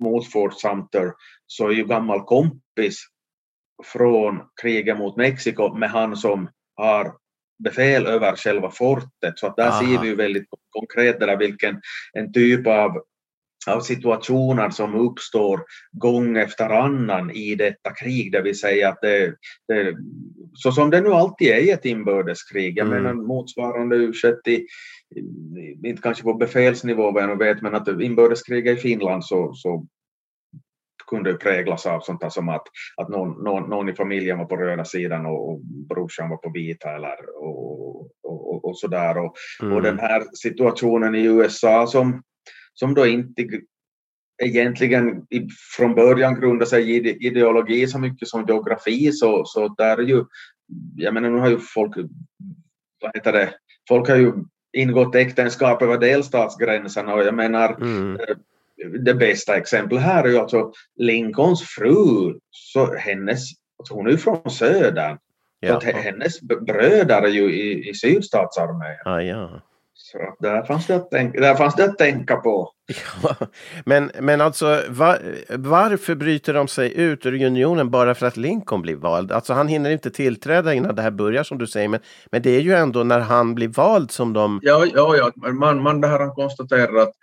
[0.03, 1.13] mot Fort Sumter
[1.47, 3.05] så är ju gammal kompis
[3.83, 7.13] från kriget mot Mexiko med han som har
[7.63, 9.39] befäl över själva fortet.
[9.39, 9.79] Så att där Aha.
[9.79, 11.81] ser vi ju väldigt konkret där vilken
[12.13, 12.91] en typ av,
[13.67, 15.61] av situationer som uppstår
[15.91, 19.35] gång efter annan i detta krig, det vill säga att det,
[19.67, 19.95] det
[20.53, 23.03] så som det nu alltid är i ett inbördeskrig, jag mm.
[23.03, 24.65] menar motsvarande skett i
[25.85, 29.87] inte kanske på befälsnivå vad jag nu vet, men att inbördeskriget i Finland så, så
[31.07, 32.67] kunde präglas av sånt här som att,
[32.97, 36.49] att någon, någon, någon i familjen var på röda sidan och, och brorsan var på
[36.49, 39.17] vita eller och, och, och sådär.
[39.17, 39.73] Och, mm.
[39.73, 42.23] och den här situationen i USA som,
[42.73, 43.47] som då inte
[44.43, 45.25] egentligen
[45.77, 50.25] från början grundar sig i ideologi så mycket som geografi så, så där är ju,
[50.95, 51.95] jag menar nu har ju folk,
[53.01, 53.53] vad heter det,
[53.89, 54.33] folk har ju
[54.73, 58.17] ingått äktenskap över delstatsgränserna och jag menar mm.
[58.99, 63.39] Det bästa exemplet här är ju alltså Lincolns fru, så hennes,
[63.79, 65.17] alltså hon är ju från södern,
[65.59, 65.81] ja.
[65.81, 68.97] så hennes bröder är ju i, i sydstatsarmén.
[69.05, 69.61] Ah, ja.
[69.99, 72.71] Så där fanns det att tänka, där fanns det att tänka på.
[73.23, 73.35] Ja,
[73.85, 78.81] men, men alltså var, varför bryter de sig ut ur unionen bara för att Lincoln
[78.81, 79.31] blir vald?
[79.31, 81.99] Alltså han hinner inte tillträda innan det här börjar som du säger, men,
[82.31, 84.59] men det är ju ändå när han blir vald som de...
[84.63, 85.51] Ja, ja, ja.
[85.51, 87.13] Man, man det här han konstaterar att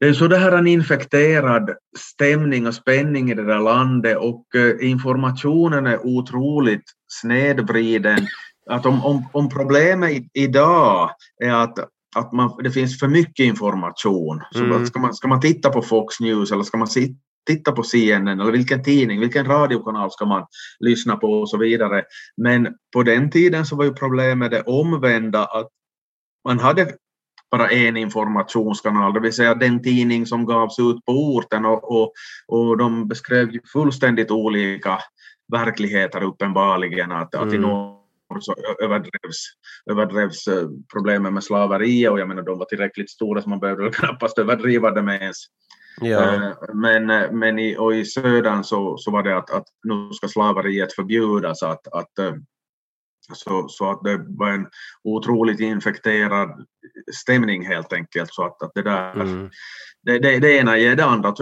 [0.00, 4.44] det är så det här en infekterad stämning och spänning i det där landet och
[4.54, 8.26] eh, informationen är otroligt snedvriden.
[8.70, 11.10] Att om, om, om problemet idag
[11.44, 11.78] är att
[12.16, 14.42] att man, det finns för mycket information.
[14.52, 14.86] Så mm.
[14.86, 16.88] ska, man, ska man titta på Fox News eller ska man
[17.46, 20.46] titta på CNN eller vilken tidning, vilken radiokanal ska man
[20.80, 22.04] lyssna på och så vidare.
[22.36, 25.68] Men på den tiden så var ju problemet det omvända att
[26.48, 26.94] man hade
[27.50, 32.12] bara en informationskanal, det vill säga den tidning som gavs ut på orten och, och,
[32.46, 34.98] och de beskrev ju fullständigt olika
[35.52, 37.12] verkligheter uppenbarligen.
[37.12, 37.48] Att, mm.
[37.48, 37.70] att i mm.
[37.70, 38.00] någon
[38.40, 39.46] så överdrevs,
[39.90, 43.90] överdrevs eh, problemen med slaveriet och jag menar de var tillräckligt stora så man behövde
[43.92, 45.36] knappast överdriva det med ens.
[46.00, 46.34] Ja.
[46.34, 50.12] Eh, men, eh, men i, och i södern så, så var det att, att nu
[50.12, 51.62] ska slaveriet förbjudas.
[51.62, 52.18] Att, att,
[53.32, 54.66] så, så att det var en
[55.04, 56.66] otroligt infekterad
[57.22, 58.34] stämning helt enkelt.
[58.34, 59.50] Så att, att det, där, mm.
[60.02, 61.32] det, det, det ena ger det andra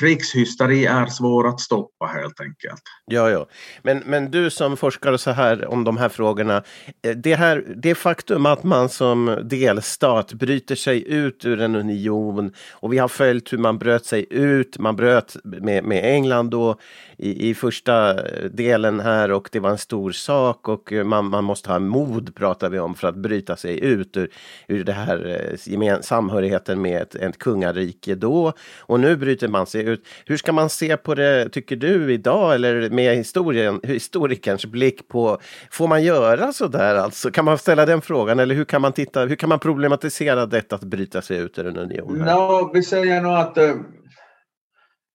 [0.00, 2.82] krigshysteri är svår att stoppa helt enkelt.
[3.06, 3.46] Ja, ja.
[3.82, 6.62] Men, men du som forskar så här om de här frågorna.
[7.02, 12.52] Eh, det, här, det faktum att man som delstat bryter sig ut ur en union
[12.72, 14.78] och vi har följt hur man bröt sig ut.
[14.78, 16.76] Man bröt med, med England då
[17.18, 21.24] i, i första eh, delen här och det var en stor sak och eh, man,
[21.24, 24.30] man måste ha mod pratar vi om för att bryta sig ut ur,
[24.68, 28.52] ur det här eh, samhörigheten med ett, ett kungarike då.
[28.80, 30.06] Och nu bryter man sig ut.
[30.26, 35.38] Hur ska man se på det, tycker du, idag eller med historien, historikerns blick på,
[35.70, 37.30] får man göra så där alltså?
[37.30, 40.76] Kan man ställa den frågan eller hur kan man titta, hur kan man problematisera detta
[40.76, 42.18] att bryta sig ut ur en union?
[42.18, 43.74] No, vi säger nog att uh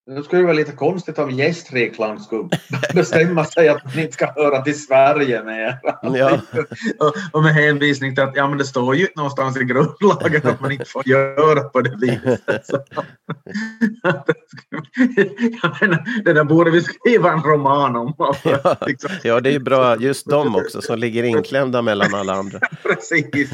[0.10, 2.50] nu skulle det vara lite konstigt om Gästrikland skulle
[2.93, 5.80] bestämma sig att man inte ska höra till Sverige mer.
[6.02, 6.39] Ja.
[7.32, 10.72] och, med hänvisning till att ja, men det står ju någonstans i grundlagen att man
[10.72, 12.65] inte får göra på det viset.
[12.65, 12.78] Så,
[16.24, 18.13] det där borde vi skriva en roman om.
[18.43, 19.10] Ja, liksom.
[19.24, 19.98] ja, det är bra.
[19.98, 22.60] Just de också som ligger inklämda mellan alla andra.
[22.84, 23.50] Precis.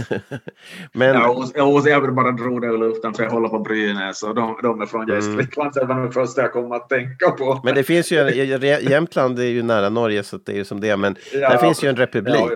[0.93, 1.15] men...
[1.15, 1.29] ja,
[1.63, 4.59] och, jag vill bara dra det ur luften för jag håller på Brynäs och de,
[4.61, 5.67] de är från Gästrikland.
[5.67, 5.73] Mm.
[5.73, 7.61] Så det var det första jag kom att tänka på.
[7.63, 8.45] Men det finns ju,
[8.89, 11.83] Jämtland är ju nära Norge så det är ju som det men ja, där finns
[11.83, 12.35] ju en republik.
[12.35, 12.55] Ja,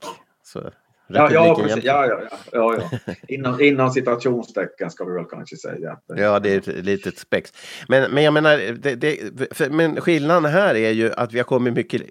[0.53, 0.71] ja.
[1.11, 1.83] Ja, ja, precis.
[1.83, 3.13] Ja, ja, ja, ja, ja.
[3.27, 5.97] Inom, inom citationstecken ska vi väl kanske säga.
[6.07, 7.53] Ja, det är ett litet spex.
[7.87, 9.17] Men, men jag menar, det, det,
[9.51, 12.01] för, men skillnaden här är ju att vi har kommit mycket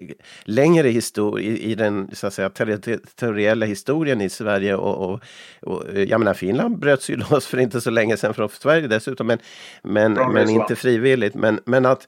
[0.43, 4.75] längre histori i, i den så att säga, territoriella historien i Sverige.
[4.75, 5.21] Och, och,
[5.61, 9.27] och, jag menar, Finland bröt ju loss för inte så länge sedan från Sverige dessutom,
[9.27, 9.39] men,
[9.83, 11.35] men, men inte frivilligt.
[11.35, 12.07] Men, men att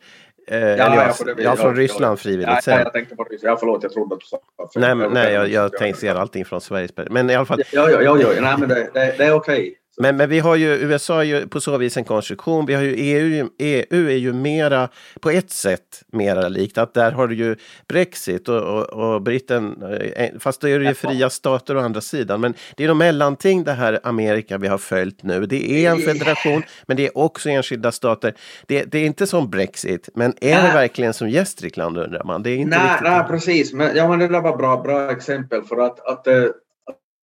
[0.51, 2.67] Eh, ja, ja, jag, ja, från Ryssland frivilligt.
[2.67, 3.51] Ja, jag tänkte på Ryssland.
[3.53, 4.39] Ja, förlåt, jag trodde att du sa...
[4.79, 7.63] Nej, men, nej jag, jag tänkte se allting från Sveriges Men i alla fall.
[7.71, 8.41] Ja, ja, ja, ja.
[8.41, 9.77] Nej, men det, det, det är okej.
[10.01, 12.65] Men, men vi har ju, USA är ju på så vis en konstruktion.
[12.65, 16.77] Vi har ju EU, EU är ju mera, på ett sätt mera likt.
[16.77, 17.55] Att där har du ju
[17.87, 19.83] Brexit och, och, och Britten,
[20.15, 22.41] eh, fast då är det ju fria stater å andra sidan.
[22.41, 25.45] Men det är nog mellanting det här Amerika vi har följt nu.
[25.45, 28.33] Det är en federation, men det är också enskilda stater.
[28.67, 32.43] Det, det är inte som Brexit, men är det verkligen som Gästrikland undrar man?
[32.43, 33.73] Det är inte nej, nej, precis.
[33.73, 36.43] Men, ja, men det där var bra, bra exempel för att, att, att, eh,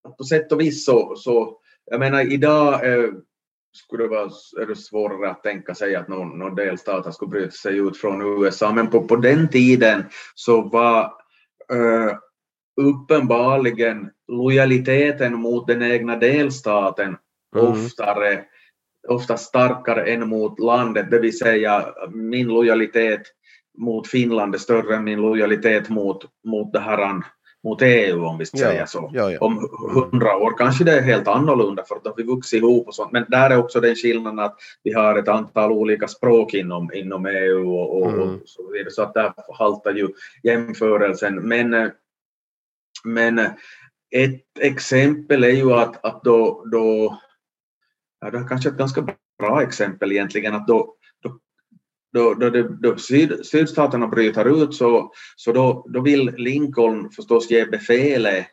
[0.04, 1.58] att på sätt och vis så, så
[1.90, 3.10] jag menar idag eh,
[3.72, 7.50] skulle det vara är det svårare att tänka sig att någon, någon delstat skulle bryta
[7.50, 11.02] sig ut från USA, men på, på den tiden så var
[11.72, 12.16] eh,
[12.80, 17.16] uppenbarligen lojaliteten mot den egna delstaten
[17.56, 17.68] mm.
[17.68, 18.44] oftare,
[19.08, 23.22] ofta starkare än mot landet, det vill säga min lojalitet
[23.78, 27.22] mot Finland är större än min lojalitet mot, mot det här
[27.64, 29.10] mot EU om vi ska ja, säga så.
[29.12, 29.38] Ja, ja.
[29.40, 32.88] Om hundra år kanske det är helt annorlunda för att då har vi vuxit ihop
[32.88, 33.12] och sånt.
[33.12, 37.26] Men där är också den skillnaden att vi har ett antal olika språk inom, inom
[37.26, 38.20] EU och, och, mm.
[38.20, 38.90] och så vidare.
[38.90, 40.08] Så att där haltar ju
[40.42, 41.48] jämförelsen.
[41.48, 41.90] Men,
[43.04, 43.38] men
[44.10, 47.18] ett exempel är ju att, att då, då
[48.20, 49.06] ja, det är kanske ett ganska
[49.38, 50.94] bra exempel egentligen, att då,
[52.12, 57.10] då då, då, det, då syd, sydstaterna bryter ut så, så då, då vill Lincoln
[57.10, 58.46] förstås ge befälet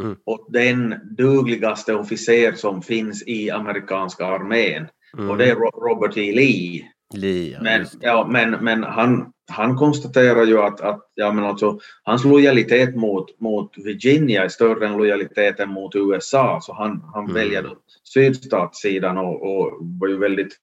[0.00, 0.16] Mm.
[0.26, 4.88] åt den dugligaste officer som finns i amerikanska armén.
[5.18, 5.30] Mm.
[5.30, 6.32] Och det är Ro- Robert E.
[6.32, 6.82] Lee.
[7.14, 11.78] Lee, ja, Men, ja, men, men han, han konstaterar ju att, att ja, men alltså,
[12.02, 17.34] hans lojalitet mot, mot Virginia är större än lojaliteten mot USA, så han, han Mm.
[17.34, 17.66] väljer
[18.04, 20.56] sydstatssidan och, och var ju väldigt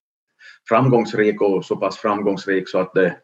[0.69, 3.15] framgångsrik och så pass framgångsrik så att det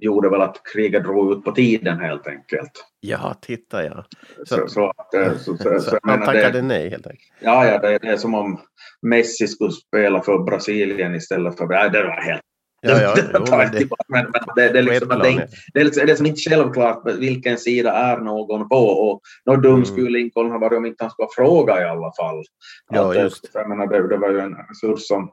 [0.00, 2.70] gjorde väl att kriget drog ut på tiden helt enkelt.
[3.00, 4.04] Ja, titta ja.
[4.44, 7.32] Så, Så- så, att, eh, så, så, så, han tackade det, nej helt enkelt.
[7.40, 8.60] ja, ja, det, det är som om
[9.02, 11.72] Messi skulle spela för Brasilien istället för...
[11.72, 12.40] Ja, det var helt
[12.82, 14.02] Ja, ja, det jo, tar men jag det, tillbaka.
[14.08, 17.02] men, men det, det, är liksom, det, är det, är det är som inte självklart
[17.18, 18.76] vilken sida är någon på.
[18.76, 19.84] Och något dum Mm.
[19.84, 22.42] skulle Lincoln ha varit om inte han skulle fråga i alla fall.
[22.90, 23.50] Ja, Att, eh, just.
[23.54, 25.30] Jag menar, det, det var ju en resurs som,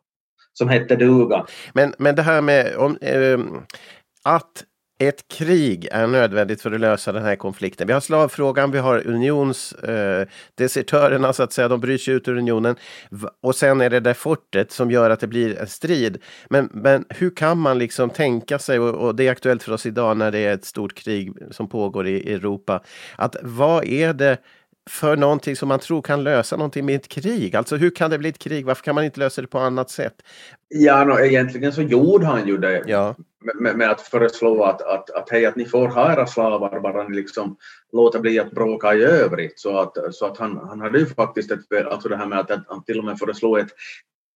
[0.58, 1.46] som hette duga.
[1.74, 3.40] Men, men det här med om, eh,
[4.24, 4.64] att
[5.00, 7.88] ett krig är nödvändigt för att lösa den här konflikten.
[7.88, 12.38] Vi har slavfrågan, vi har unionsdesertörerna eh, så att säga, de bryr sig ut ur
[12.38, 12.76] unionen.
[13.44, 16.18] Och sen är det det fortet som gör att det blir en strid.
[16.50, 19.86] Men, men hur kan man liksom tänka sig, och, och det är aktuellt för oss
[19.86, 22.84] idag när det är ett stort krig som pågår i Europa,
[23.16, 24.38] att vad är det
[24.88, 27.56] för någonting som man tror kan lösa någonting med ett krig?
[27.56, 28.66] Alltså hur kan det bli ett krig?
[28.66, 30.14] Varför kan man inte lösa det på annat sätt?
[30.68, 33.16] Ja, no, egentligen så gjorde han ju det Ja,
[33.56, 37.08] med, med, att föreslå att, att, att hej, att ni får ha era slavar bara
[37.08, 37.58] ni liksom
[37.92, 39.60] låter bli att bråka i övrigt.
[39.60, 42.52] Så att, så att han, han hade ju faktiskt ett, alltså det här med att,
[42.52, 43.72] att han till och med föreslog ett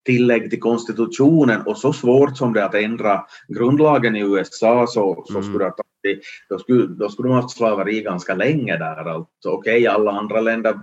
[0.06, 5.24] tillägg till konstitutionen och så svårt som det är att ändra grundlagen i USA så,
[5.28, 5.44] så Mm.
[5.44, 5.84] skulle det, ta-
[6.50, 9.10] då skulle, då skulle de ha haft slaveri ganska länge där.
[9.10, 10.80] Alltså, Okej, alla andra länder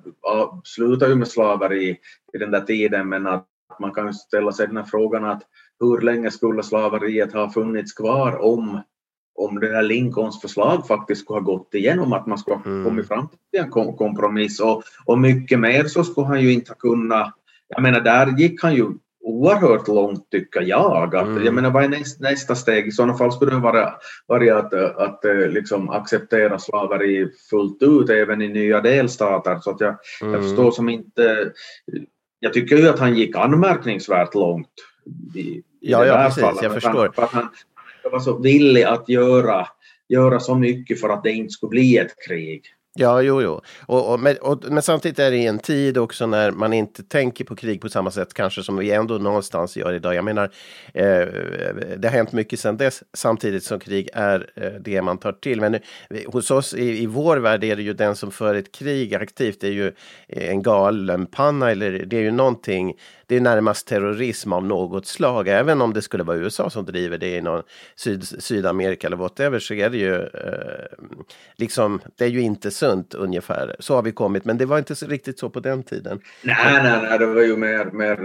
[0.65, 1.97] slutar ju med slaveri
[2.33, 3.47] i den där tiden men att
[3.81, 5.43] man kan ju ställa sig den här frågan att
[5.81, 8.81] hur länge skulle slaveriet ha funnits kvar om,
[9.35, 12.85] om det här Lincolns förslag faktiskt skulle ha gått igenom, att man skulle ha Mm.
[12.85, 16.71] kommit fram till en kom- kompromiss och, och mycket mer så skulle han ju inte
[16.71, 17.35] ha kunnat,
[17.69, 18.87] jag menar där gick han ju
[19.21, 21.15] oerhört långt tycker jag.
[21.17, 21.45] Att, Mm.
[21.45, 22.87] Jag menar vad är nästa, nästa steg?
[22.87, 23.93] I sådana fall skulle det vara,
[24.27, 29.59] vara att, att, eh, liksom acceptera slaveri fullt ut även i nya delstater.
[29.61, 30.43] Så att jag, jag Mm.
[30.43, 31.53] förstår som inte...
[32.41, 34.69] Jag tycker ju att han gick anmärkningsvärt långt.
[35.35, 36.63] I, i Ja, det ja, precis, fallet.
[36.63, 37.03] jag För förstår.
[37.05, 37.49] Han, för att han
[38.13, 39.67] var så villig att göra,
[40.09, 42.63] göra så mycket för att det inte skulle bli ett krig.
[43.01, 43.61] Ja, jo, jo.
[43.87, 47.03] Och, och, men, och, men samtidigt är det i en tid också när man inte
[47.03, 50.15] tänker på krig på samma sätt kanske som vi ändå någonstans gör idag.
[50.15, 50.45] Jag menar,
[50.95, 51.27] eh,
[51.97, 55.61] det har hänt mycket sedan dess samtidigt som krig är eh, det man tar till.
[55.61, 55.81] Men nu,
[56.27, 59.61] hos oss i, i vår värld är det ju den som för ett krig aktivt,
[59.61, 59.93] det är ju
[60.27, 62.95] en galenpanna eller det är ju någonting,
[63.29, 65.49] det är närmast terrorism av något slag.
[65.49, 67.63] Även om det skulle vara USA som driver det i någon
[67.97, 71.09] Syd, Sydamerika eller whatever så är det ju eh,
[71.57, 73.77] liksom, det är ju inte sunt ungefär.
[73.79, 76.21] Så har vi kommit, men det var inte så, riktigt så på den tiden.
[76.43, 78.19] Nej, nej, nej, det var ju mer, mer,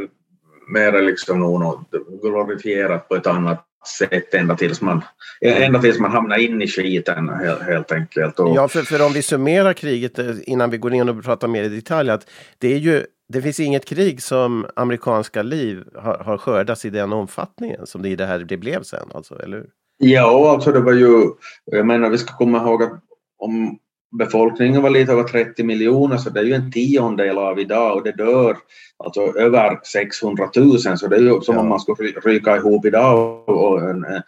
[0.74, 1.90] mer liksom något
[2.22, 3.66] glorifierat på ett annat
[3.98, 5.02] sätt ända tills man,
[5.42, 8.40] ända tills man hamnar in i skiten helt, helt enkelt.
[8.40, 11.48] Och, Ja, för, för om vi summerar kriget eh, innan vi går in och pratar
[11.48, 16.18] mer i detalj, att det är ju det finns inget krig som amerikanska liv har,
[16.18, 19.58] har skördats i den omfattningen som det i det här det blev sen, alltså, eller
[19.58, 19.70] hur?
[19.98, 21.30] Ja, alltså det var ju,
[21.66, 22.92] jag menar vi ska komma ihåg att
[23.38, 23.80] om
[24.18, 28.04] befolkningen var lite över 30 miljoner så det är ju en tiondel av idag och
[28.04, 28.58] det dör
[28.98, 31.62] alltså över 600 000 så det är ju som Ja.
[31.62, 34.22] om man skulle ry- ryka ihop idag och en, en,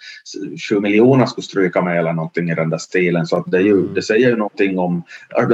[0.69, 3.25] 7 miljoner skulle stryka med eller någonting i den där stilen.
[3.25, 5.03] Så att det, är ju, det säger ju någonting om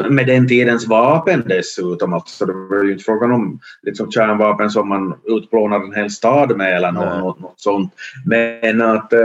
[0.10, 2.14] med den tidens vapen dessutom.
[2.14, 6.58] Alltså det var ju inte frågan om liksom kärnvapen som man utplånar en hel stad
[6.58, 7.94] med eller något, något sånt.
[8.26, 9.20] Men att eh,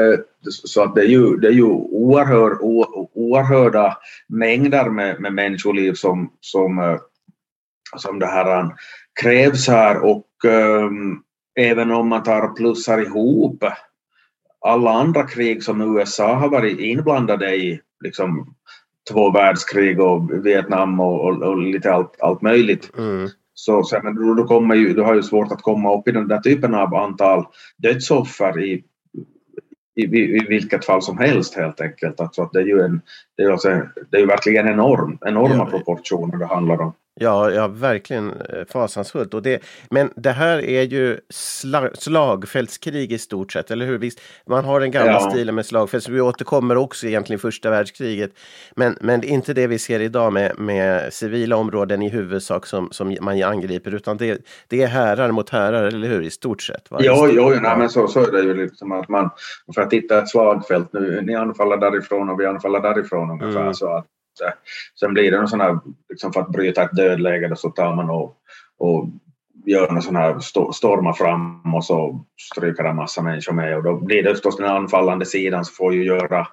[0.51, 3.97] så att det är ju, det är ju oerhör, o- oerhörda
[4.29, 6.99] mängder med, med människoliv som, som, eh,
[7.97, 8.71] som det här eh,
[9.23, 11.19] krävs här och ehm,
[11.59, 13.65] även om man tar plussar ihop
[14.61, 18.55] alla andra krig som USA har varit inblandade i, liksom
[19.11, 23.29] två världskrig och Vietnam och, och, och lite allt, allt möjligt, Mm.
[23.55, 26.29] så, men då, då kommer ju, du har ju svårt att komma upp i den
[26.29, 27.45] där typen av antal
[27.77, 28.85] dödsoffer i,
[29.97, 32.21] i, i, vilket fall som helst helt enkelt.
[32.21, 33.01] Alltså att det är ju en,
[33.37, 35.67] det är, alltså, det är verkligen enorm, enorma Ja.
[35.71, 36.93] proportioner det handlar om.
[37.21, 39.35] Ja, ja, verkligen eh, fasansfullt.
[39.35, 43.99] Och det, men det här är ju sla, slagfältskrig i stort sett, eller hur?
[43.99, 45.31] Visst, man har den gamla Ja.
[45.31, 48.31] stilen med slagfält, så vi återkommer också egentligen första världskriget.
[48.77, 52.67] Men, men det är inte det vi ser idag med, med civila områden i huvudsak
[52.67, 54.39] som, som man angriper, utan det,
[54.69, 56.23] det är härar mot härar, eller hur?
[56.23, 56.91] I stort sett.
[56.91, 56.99] Va?
[57.01, 59.31] Jo, jo nej, men så, så är det ju liksom att man,
[59.75, 63.75] för att hitta ett slagfält nu, ni anfaller därifrån och vi anfaller därifrån ungefär Mm.
[63.75, 64.07] så att
[65.01, 65.79] sen blir det någon sån här,
[66.09, 68.37] liksom för att bryta ett dödläge så tar man och,
[68.79, 69.09] och
[69.67, 72.25] gör någon sån här sto, stormar fram och så
[72.55, 75.95] stryker en massa människor med och då blir det förstås den anfallande sidan som får
[75.95, 76.47] ju göra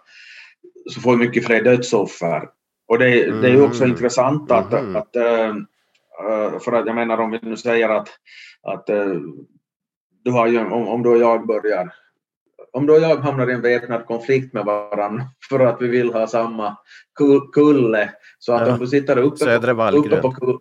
[0.90, 2.50] så får mycket fler dödsoffer.
[2.88, 3.92] Och det, det är ju också Mm.
[3.96, 4.96] intressant att, Mhm.
[4.96, 5.48] att eh,
[6.30, 8.10] eh, för att jag menar om vi nu säger att,
[8.64, 9.16] att eh,
[10.24, 11.94] du har ju, om, om du och jag börjar
[12.74, 16.28] om och jag hamnar i en väpnad konflikt med varandra för att vi vill ha
[16.28, 16.78] samma
[17.20, 18.10] ku- kulle
[18.40, 18.74] så att Ja.
[18.74, 20.60] om du sitter uppe på, uppe på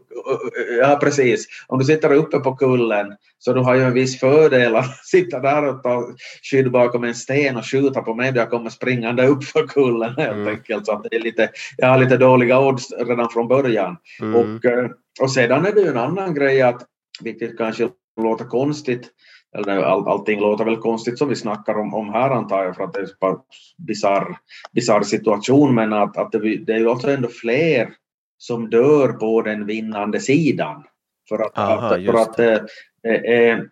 [0.81, 3.07] ja precis om du sitter uppe på kullen
[3.39, 6.07] så du har ju en viss fördel att sitta där och ta
[6.43, 10.15] skydd bakom en sten och skjuta på mig då jag kommer springande upp för kullen
[10.17, 10.49] helt Mm.
[10.49, 14.35] enkelt så att det är lite jag har lite dåliga odds redan från början Mm.
[14.35, 14.87] och, eh,
[15.21, 16.83] och sedan är det ju en annan grej att,
[17.23, 17.89] vilket kanske
[18.23, 19.09] låter konstigt,
[19.57, 22.85] eller all, allting låter väl konstigt som vi snackar om, om här antar jag för
[22.85, 23.39] att det är en
[23.87, 24.37] bizarr,
[24.73, 27.95] bizarr situation men att, att det, det är ju alltså ändå fler
[28.39, 30.85] som dör på den vinnande sidan.
[31.29, 32.67] För att, Aha, att, för att det,
[33.03, 33.69] det, är,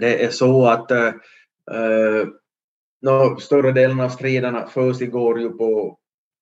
[0.00, 1.06] det är så att eh,
[1.72, 2.28] eh,
[3.02, 5.98] nå, större delen av striderna försiggår ju på,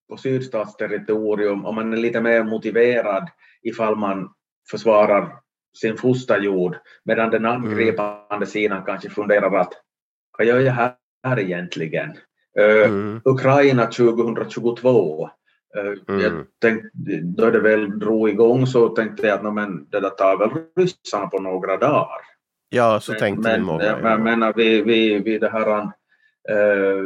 [0.08, 3.28] på sydstatsterritorium och man är lite mer motiverad
[3.62, 4.28] ifall man
[4.70, 5.32] försvarar
[5.76, 9.72] sin fosterjord medan den angripande sidan kanske funderar att
[10.38, 10.92] vad gör jag här,
[11.24, 12.10] här egentligen?
[12.58, 13.20] Eh, Mm.
[13.24, 15.30] Ukraina 2022.
[15.76, 16.20] Eh, Mm.
[16.20, 16.88] Jag tänkte,
[17.22, 20.50] då det väl drog igång så tänkte jag att "Nå, men det där tar väl
[20.76, 22.20] ryssarna på några dagar.
[22.68, 23.98] Ja, så tänkte men, många.
[24.02, 24.36] Men, ja.
[24.36, 25.80] men vi, vi, vi det här,
[26.50, 27.02] eh,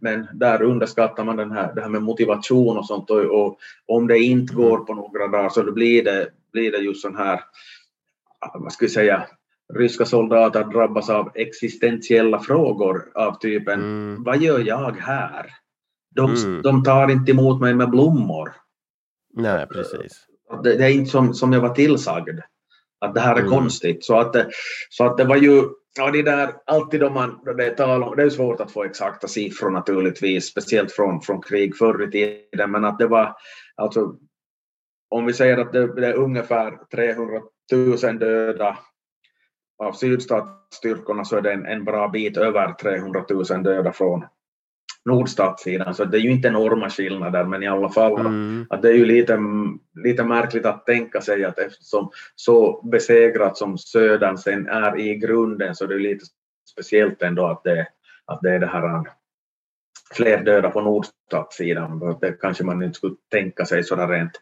[0.00, 4.06] men där underskattar man den här, det här med motivation och sånt och, och om
[4.06, 4.64] det inte Mm.
[4.68, 7.40] går på några dagar så då blir det, blir det just sån här,
[8.54, 9.26] vad ska vi säga,
[9.74, 14.22] ryska soldater drabbas av existentiella frågor av typen Mm.
[14.24, 15.46] vad gör jag här?
[16.14, 16.62] De, Mm.
[16.62, 18.52] de tar inte emot mig med blommor.
[19.34, 20.26] Nej, precis.
[20.62, 22.40] Det, det är inte som, som jag var tillsagd.
[23.00, 23.50] Att det här är Mm.
[23.50, 24.04] konstigt.
[24.04, 24.36] Så att,
[24.90, 25.62] så att det var ju,
[25.96, 28.84] ja det där, alltid då man, det är tal om, det är svårt att få
[28.84, 33.36] exakta siffror naturligtvis, speciellt från, från krig förr i tiden, men att det var,
[33.76, 34.16] alltså,
[35.08, 37.40] om vi säger att det, är ungefär 300
[37.72, 38.78] 000 döda
[39.78, 44.24] av sydstatsstyrkorna så är det en, en bra bit över 300 000 döda från
[45.04, 48.66] nordstatssidan, så det är ju inte enorma skillnader, men i alla fall Mm.
[48.70, 49.38] att det är ju lite,
[50.04, 55.74] lite märkligt att tänka sig att eftersom så besegrat som södern sen är i grunden
[55.74, 56.24] så det är lite
[56.72, 57.86] speciellt ändå att det,
[58.24, 59.04] att det är det här
[60.14, 62.18] fler döda på nordstatssidan.
[62.20, 64.32] Det kanske man inte skulle tänka sig sådär rent,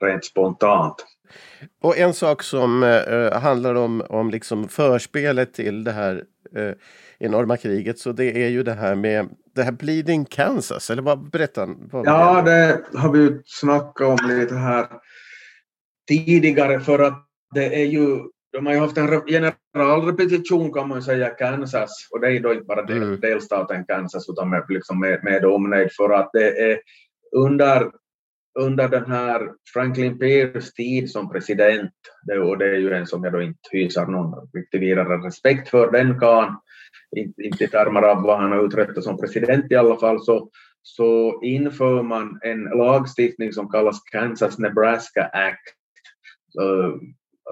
[0.00, 1.06] rent spontant.
[1.82, 6.24] Och en sak som eh, handlar om, om liksom förspelet till det här
[6.56, 6.72] eh,
[7.18, 11.30] enorma kriget, så det är ju det här med det här Bleeding Kansas, eller vad
[11.30, 11.66] berätta?
[11.66, 14.86] Vad Ja, det har vi ju snackat om lite här
[16.08, 18.18] tidigare för att det är ju
[18.58, 22.52] de har ju haft en re- generalrepetition kan man säga Kansas och det är då
[22.52, 23.20] inte bara del, Mm.
[23.20, 26.80] delstaten Kansas utan med, liksom med, med omnejd för att det är
[27.36, 27.90] under,
[28.58, 31.92] under den här Franklin Pierce tid som president
[32.26, 35.68] det, och det är ju en som jag då inte hyser någon riktigt vidare respekt
[35.68, 36.60] för den kan
[37.16, 40.50] inte, inte i termer av vad han har uträttat som president i alla fall så
[40.82, 45.74] så inför man en lagstiftning som kallas Kansas-Nebraska Act.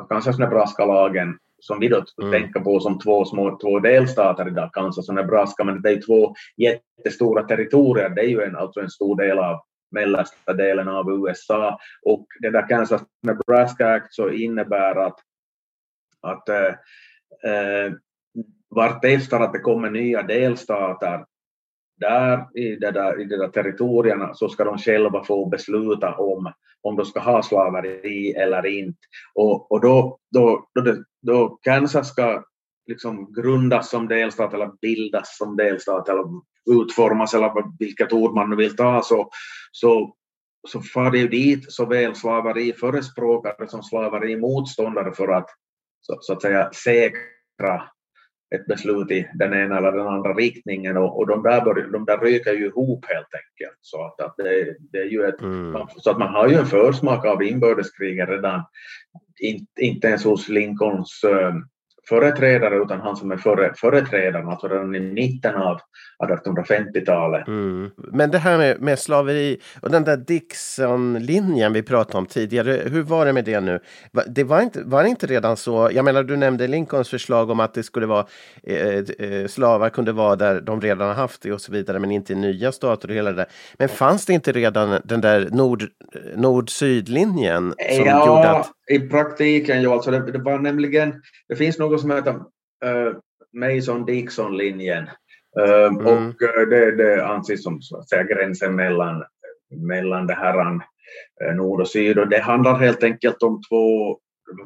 [0.01, 2.33] Uh, Kansas-Nebraska-lagen som vi då Mm.
[2.33, 6.01] tänker på som två, små, två delstater idag, Kansas och Nebraska, men det är ju
[6.01, 8.09] två jättestora territorier.
[8.09, 11.79] Det är ju en, alltså en stor del av mellersta delen av USA.
[12.03, 15.19] Och det där Kansas-Nebraska Act så innebär att,
[16.23, 16.75] att eh,
[17.53, 17.93] eh,
[18.71, 21.25] vartefter att det kommer nya delstater
[21.97, 26.53] där i de där, i de där territorierna så ska de själva få besluta om
[26.83, 28.99] om de ska ha slaveri eller inte.
[29.35, 32.45] Och, och då, då, då, det- då Kansas ska
[32.87, 36.25] liksom grundas som delstat eller bildas som delstat eller
[36.71, 39.31] utformas eller vilket ord man nu vill ta så,
[39.73, 40.15] så,
[40.69, 45.49] så far det ju dit såväl slaveriförespråkare som slaverimotståndare för att
[46.01, 47.83] så, så att säga säkra
[48.55, 52.05] ett beslut i den ena eller den andra riktningen och, och de, där bör, de
[52.05, 53.79] där ryker ju ihop helt enkelt.
[53.81, 55.87] Så att, att det, det är ju ett, Mm.
[55.97, 58.63] så att man har ju en försmak av inbördeskriget redan,
[59.41, 61.55] in, inte ens hos Lincolns eh,
[62.09, 65.81] företrädare utan han som är före, företrädaren, alltså redan i mitten av
[66.25, 67.49] 1850-talet.
[67.49, 67.91] Mm.
[67.97, 73.03] Men det här med, med slaveri och den där Dixon-linjen vi pratade om tidigare, hur
[73.03, 73.81] var det med det nu?
[74.27, 77.61] Det var inte, var det inte redan så, jag menar du nämnde Lincolns förslag om
[77.61, 78.27] att det skulle vara
[78.63, 78.79] eh,
[79.19, 82.33] eh, slavar kunde vara där de redan har haft det och så vidare, men inte
[82.33, 83.47] i nya stater och hela det där.
[83.79, 85.85] Men fanns det inte redan den där nord,
[86.35, 88.76] nord-syd-linjen som gjorde Ja, att...
[88.91, 90.11] i praktiken ju alltså.
[90.11, 92.35] Det, det var nämligen, det finns något som heter
[92.85, 93.17] uh,
[93.53, 95.03] Mason-Dixon-linjen.
[95.03, 95.17] Uh,
[95.59, 96.07] Mm.
[96.07, 99.25] Och eh, det, det anses som säga, gränsen mellan,
[99.71, 100.81] mellan det här
[101.45, 102.19] eh, nord och syd.
[102.19, 104.19] Och det handlar helt enkelt om två,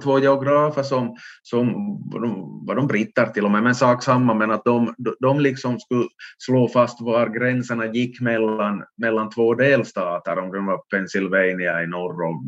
[0.02, 1.66] två geografer som, som
[2.10, 5.40] var de, var de brittar till och med, men sak samma, men att de, de
[5.40, 6.08] liksom skulle
[6.38, 12.22] slå fast var gränserna gick mellan, mellan två delstater, om det var Pennsylvania i norr
[12.22, 12.42] och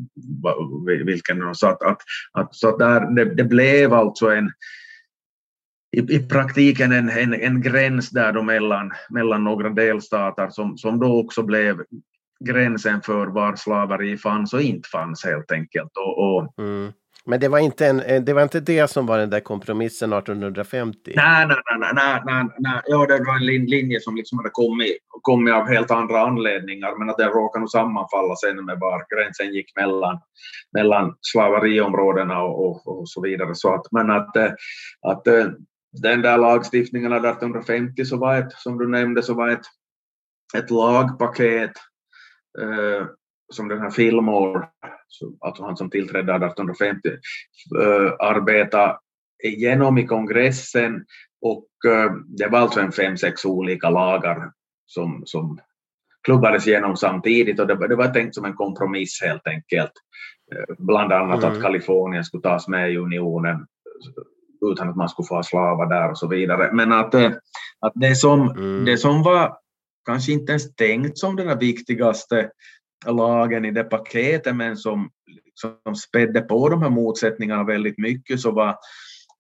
[1.07, 1.55] vilken det var.
[1.55, 1.99] så att, att,
[2.33, 4.51] att, så att där, det, det blev alltså en
[5.97, 11.01] i, i praktiken en, en, en gräns där då mellan, mellan några delstater som, som
[11.01, 11.83] då också blev
[12.45, 15.91] gränsen för var slaveri fanns och inte fanns helt enkelt.
[15.97, 16.93] Och, och, Mm.
[17.27, 20.12] Men det var, inte en, eh, det var inte det som var den där kompromissen
[20.12, 21.12] 1850?
[21.16, 22.81] Nej, nej, nej, nej, nej, nej.
[22.87, 27.11] Ja, det var en linje som liksom hade kommit, kommit av helt andra anledningar, men
[27.11, 30.20] att den råkade nog sammanfalla sen med var gränsen gick mellan,
[30.73, 33.55] mellan slaveriområdena och, och, och så vidare.
[33.55, 34.51] Så att, men att, eh,
[35.07, 35.47] att eh,
[36.03, 39.66] den där lagstiftningen 1850 så var ett, som du nämnde, så var ett,
[40.57, 41.73] ett lagpaket
[42.61, 43.07] eh,
[43.53, 44.69] som den här Fillmore,
[45.09, 47.09] så- alltså han som tillträdde 1850,
[47.83, 48.97] eh, arbetade
[49.45, 51.05] igenom i kongressen
[51.43, 54.53] och eh, det var alltså en fem, sex olika lagar
[54.87, 55.59] som, som
[56.25, 59.93] klubbades igenom samtidigt och det, var- det var tänkt som en kompromiss helt enkelt.
[60.55, 61.53] Eh, Bland annat Mm.
[61.57, 63.67] att Kalifornien skulle tas med i unionen
[64.73, 66.71] utan att man skulle få ha slavar där och så vidare.
[66.73, 67.15] Men att,
[67.81, 68.85] att det, som, Mm.
[68.85, 69.57] det som var
[70.07, 72.51] kanske inte ens tänkt som den viktigaste
[73.07, 75.11] lagen i det paketet men som,
[75.55, 78.69] som spädde på de här motsättningarna väldigt mycket så var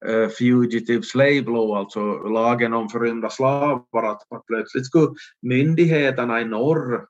[0.08, 5.08] eh, Fugitive Slave Law, alltså lagen om förrymda slavar, att, att plötsligt skulle
[5.42, 7.06] myndigheterna i norr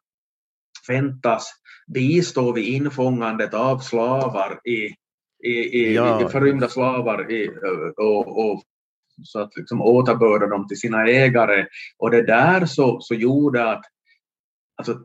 [0.88, 1.52] väntas
[1.94, 4.86] bistå vid infångandet av slavar i,
[5.44, 6.26] i, i, Ja.
[6.26, 8.62] i förrymda slavar i, eh, och, och
[9.24, 11.66] så att liksom återbörda dem till sina ägare.
[11.98, 13.82] Och det där så, så gjorde att
[14.76, 14.98] alltså,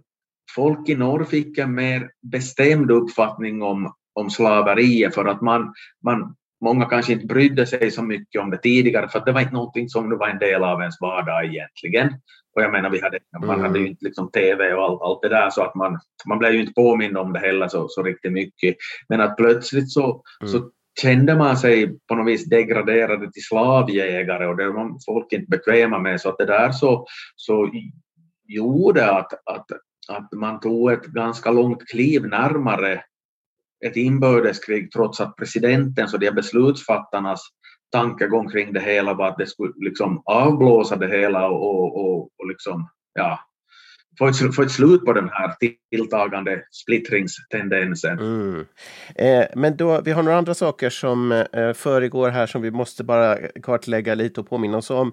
[0.56, 5.74] folk i norr fick en mer bestämd uppfattning om, om slaveriet för att man,
[6.04, 9.41] man, många kanske inte brydde sig så mycket om det tidigare för att det var
[9.41, 12.08] inte någonting som nu var en del av ens vardag egentligen.
[12.56, 13.62] Och jag menar, vi hade, man Mm.
[13.62, 16.54] hade ju inte liksom TV och allt, allt det där så att man, man blev
[16.54, 18.76] ju inte påmind om det heller så, så riktigt mycket.
[19.10, 20.52] Men att plötsligt så, Mm.
[20.52, 20.72] så
[21.02, 26.00] kände man sig på något vis degraderade till slavjägare och det var folk inte bekväma
[26.00, 27.72] med så att det där så, så
[28.48, 29.66] gjorde att, att,
[30.10, 33.03] att man tog ett ganska långt kliv närmare
[33.86, 37.41] ett inbördeskrig trots att presidentens och de beslutsfattarnas
[37.91, 42.22] tankegång kring det hela var att det skulle liksom avblåsa det hela och, och, och,
[42.38, 43.39] och liksom, ja,
[44.18, 45.53] få ett, få ett slut på den här
[45.91, 48.20] tilltagande splittringstendensen.
[48.20, 48.66] Mm.
[49.16, 53.03] Eh, men då, vi har några andra saker som eh, föregår här som vi måste
[53.03, 55.12] bara kartlägga lite och påminna oss om.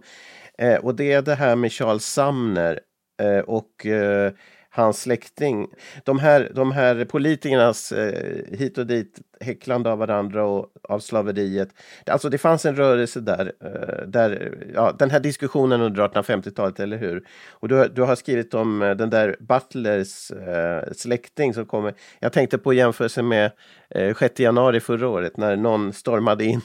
[0.58, 2.80] Eh, och det är det här med Charles Sumner
[3.22, 4.32] eh, och eh,
[4.76, 5.68] hans släkting.
[6.04, 11.68] De här, de här politikernas eh, hit och dit häcklande av varandra och av slaveriet.
[12.06, 16.96] Alltså det fanns en rörelse där, eh, där ja, den här diskussionen under 1850-talet, eller
[16.96, 17.24] hur?
[17.50, 21.94] Och du, du har skrivit om eh, den där Butlers eh, släkting som kommer.
[22.20, 23.50] Jag tänkte på jämförelsen med
[23.90, 26.60] eh, 6 januari förra året när någon stormade in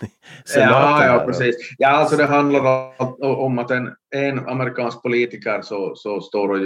[0.46, 0.74] senaten.
[0.82, 1.56] Ja, ja, precis.
[1.78, 2.92] Ja, alltså det handlar
[3.22, 6.58] om- att en, en amerikansk politiker så, så står och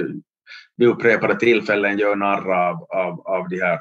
[0.78, 3.80] vid upprepade tillfällen gör narr av, av, av de här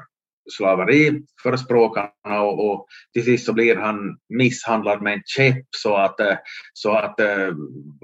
[0.50, 6.36] slaveriförespråkarna och, och till sist så blir han misshandlad med en käpp så att, eh,
[6.72, 7.48] så att eh,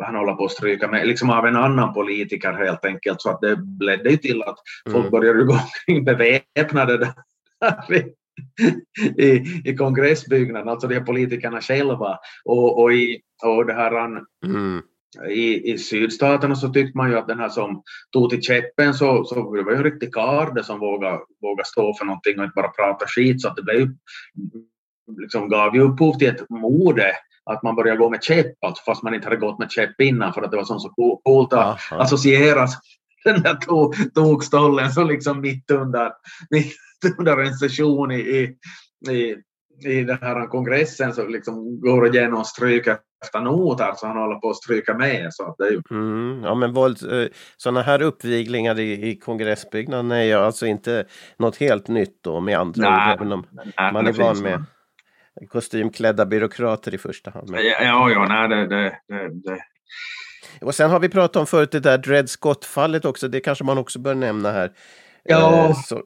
[0.02, 3.20] han håller på att stryka med, liksom av en annan politiker helt enkelt.
[3.22, 4.56] Så att det ledde ju till att
[4.92, 5.10] folk Mm.
[5.10, 7.14] började gå omkring beväpnade där
[9.18, 12.18] i, i, kongressbyggnaden, alltså de här politikerna själva.
[12.44, 14.08] Och, och, i, och det här,
[14.46, 14.82] Mm.
[15.30, 17.82] I, i sydstaterna så tyckte man ju att den här som
[18.12, 21.94] tog till käppen så, så det var ju en riktig karl som vågade, vågade stå
[21.94, 23.88] för någonting och inte bara prata skit så att det blev
[25.20, 27.12] liksom gav ju upphov till ett mode
[27.44, 30.32] att man började gå med käpp, alltså, fast man inte hade gått med käpp innan
[30.32, 32.02] för att det var sånt så coolt att Aha.
[32.02, 32.74] associeras
[33.24, 36.12] den där to- tokstollen så liksom mitt under,
[36.50, 36.74] mitt
[37.18, 38.56] under en session i, i,
[39.12, 39.36] i,
[39.90, 44.34] i den här kongressen så liksom går igenom och stryker efter noter så han håller
[44.36, 45.34] på att stryka med.
[45.34, 49.16] Så att det är ju, Mm, ja, men våld, eh, sådana här uppviglingar i, i
[49.18, 51.04] kongressbyggnaden är ju alltså inte
[51.36, 54.64] något helt nytt då med andra Nej, ord, även om nej, man är van med
[55.50, 57.50] kostymklädda byråkrater i första hand.
[57.50, 59.60] Men, Ja, ja, ja nej, det, det, det, det.
[60.66, 63.78] och sen har vi pratat om förut det där Dred Scott-fallet också, det kanske man
[63.78, 64.70] också bör nämna här.
[65.24, 65.64] Ja.
[65.64, 66.02] eh, så,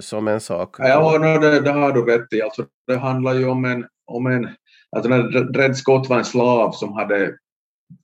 [0.00, 0.76] som en sak.
[0.78, 2.42] Ja, no, det, det har du rätt i.
[2.42, 3.86] Alltså, det handlar ju om en...
[4.10, 4.48] Om en
[4.96, 7.38] alltså, när Dred Scott var en slav som hade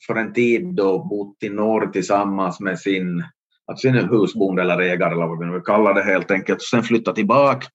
[0.06, 3.24] för en tid då bott i norr tillsammans med sin,
[3.66, 6.62] alltså sin husbonde eller ägare eller vad vi nu vill kalla det helt enkelt.
[6.62, 7.66] Sen flyttade tillbaka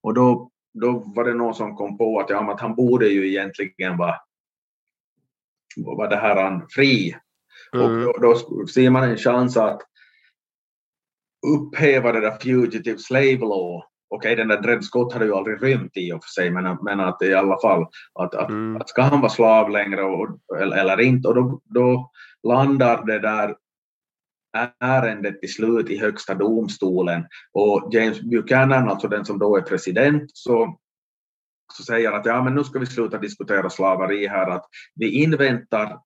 [0.00, 3.28] och då, då var det någon som kom på att, ja, att han borde ju
[3.28, 4.14] egentligen vara,
[5.76, 7.16] var det här han fri.
[7.74, 7.86] Mm.
[7.86, 9.82] Och då, då ser man en chans att
[11.46, 13.82] upphäva det där fugitive slave law.
[14.14, 17.00] Okej, den där Dred Scott hade ju aldrig rymt i och för sig, men, men
[17.00, 18.76] att i alla fall att, att, Mm.
[18.76, 20.28] att ska han vara slav längre och,
[20.60, 22.10] eller, eller inte, och då, då
[22.42, 23.56] landar det där
[24.80, 30.30] ärendet till slut i högsta domstolen och James Buchanan, alltså den som då är president,
[30.34, 30.78] så,
[31.72, 35.98] så säger att ja, men nu ska vi sluta diskutera slaveri här, att vi inväntar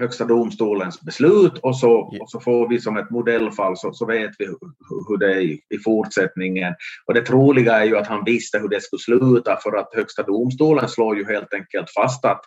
[0.00, 4.30] högsta domstolens beslut och så, och så får vi som ett modellfall så, så vet
[4.38, 4.58] vi hur,
[5.08, 6.74] hur det är i, i fortsättningen.
[7.06, 10.22] Och det troliga är ju att han visste hur det skulle sluta för att högsta
[10.22, 12.40] domstolen slår ju helt enkelt fast att,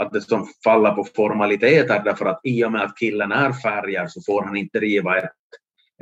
[0.00, 4.10] att det som faller på formaliteter därför att i och med att killen är färgad
[4.12, 5.32] så får han inte driva ett,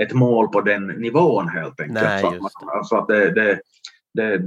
[0.03, 2.05] ett mål på den nivån helt enkelt.
[2.05, 3.61] Nej, så att, man, alltså att det, det,
[4.15, 4.39] det,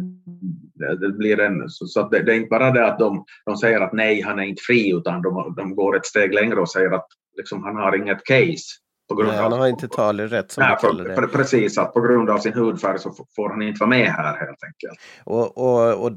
[1.02, 3.82] det, blir en, så, så det, det är inte bara det att de, de säger
[3.82, 6.92] att nej, han är inte fri, utan de, de går ett steg längre och säger
[6.92, 7.08] att
[7.38, 8.64] liksom, han har inget case.
[9.10, 12.02] På grund Nej, av, han har inte talerätt som nej, för, för, precis, att på
[12.02, 15.00] grund av sin hudfärg så får han inte vara med här helt enkelt.
[15.24, 16.12] Och, och, och,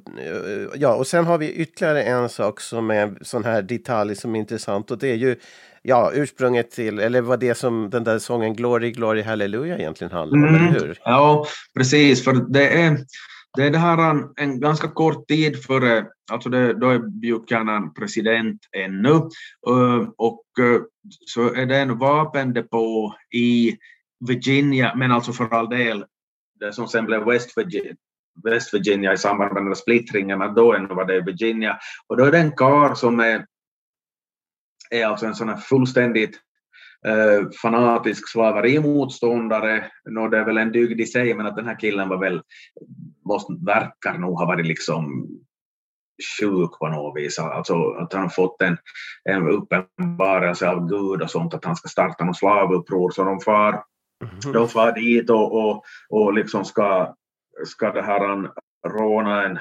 [0.74, 4.34] ja, och sen har vi ytterligare en sak som är en sån här detalj som
[4.34, 5.36] är intressant och det är ju
[5.82, 10.38] ja, ursprunget till, eller vad det som den där sången Glory, Glory, Hallelujah egentligen handlar
[10.38, 10.66] om, Mm.
[10.66, 10.98] eller hur?
[11.04, 11.46] Ja,
[11.76, 12.98] precis, för det är
[13.58, 17.94] det, är det här en, en ganska kort tid före, alltså det, då är Buchanan
[17.94, 19.14] president ännu,
[19.68, 20.80] eh, och eh,
[21.26, 23.76] så är det en vapendepå i
[24.28, 26.04] Virginia, men alltså för all del,
[26.60, 27.94] det som sen blev West Virginia,
[28.44, 31.78] West Virginia i samband med den splittringen, då ännu var det Virginia.
[32.06, 33.46] Och då är det en kar som är,
[34.90, 36.40] är alltså en sån här fullständigt
[37.06, 39.84] eh, fanatisk slaverimotståndare.
[40.10, 42.42] Nå, det är väl en dygd i sig, men att den här killen var väl,
[43.24, 45.28] måste, verkar nog ha varit liksom
[46.40, 47.38] sjuk på något vis.
[47.38, 48.76] Alltså att han fått en,
[49.24, 53.10] en uppenbarelse av Gud och sånt, att han ska starta någon slavuppror.
[53.10, 53.82] Så de far,
[54.52, 57.14] de far dit och, och, och liksom ska,
[57.66, 58.48] ska det här han
[58.88, 59.58] råna en,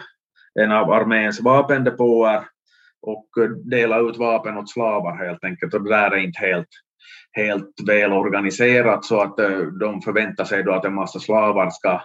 [0.59, 2.45] en av arméns vapendepåer
[3.01, 3.29] och
[3.63, 5.73] dela ut vapen åt slavar helt enkelt.
[5.73, 6.67] Och det där är inte helt,
[7.31, 12.01] helt väl organiserat så att eh, de förväntar sig då att en massa slavar ska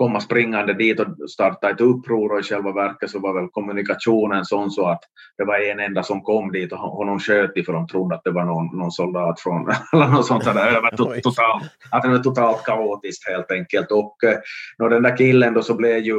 [0.00, 4.44] komma springande dit och starta ett uppror och i själva verket så var väl kommunikationen
[4.44, 5.00] sån så att
[5.38, 8.24] det var en enda som kom dit och honom sköt de för de trodde att
[8.24, 9.62] det var någon, någon soldat från
[9.92, 10.72] eller något sånt där.
[10.72, 14.38] Det var totalt, att det var totalt kaotiskt helt enkelt och eh,
[14.78, 16.16] nå, den där killen då så blev ju,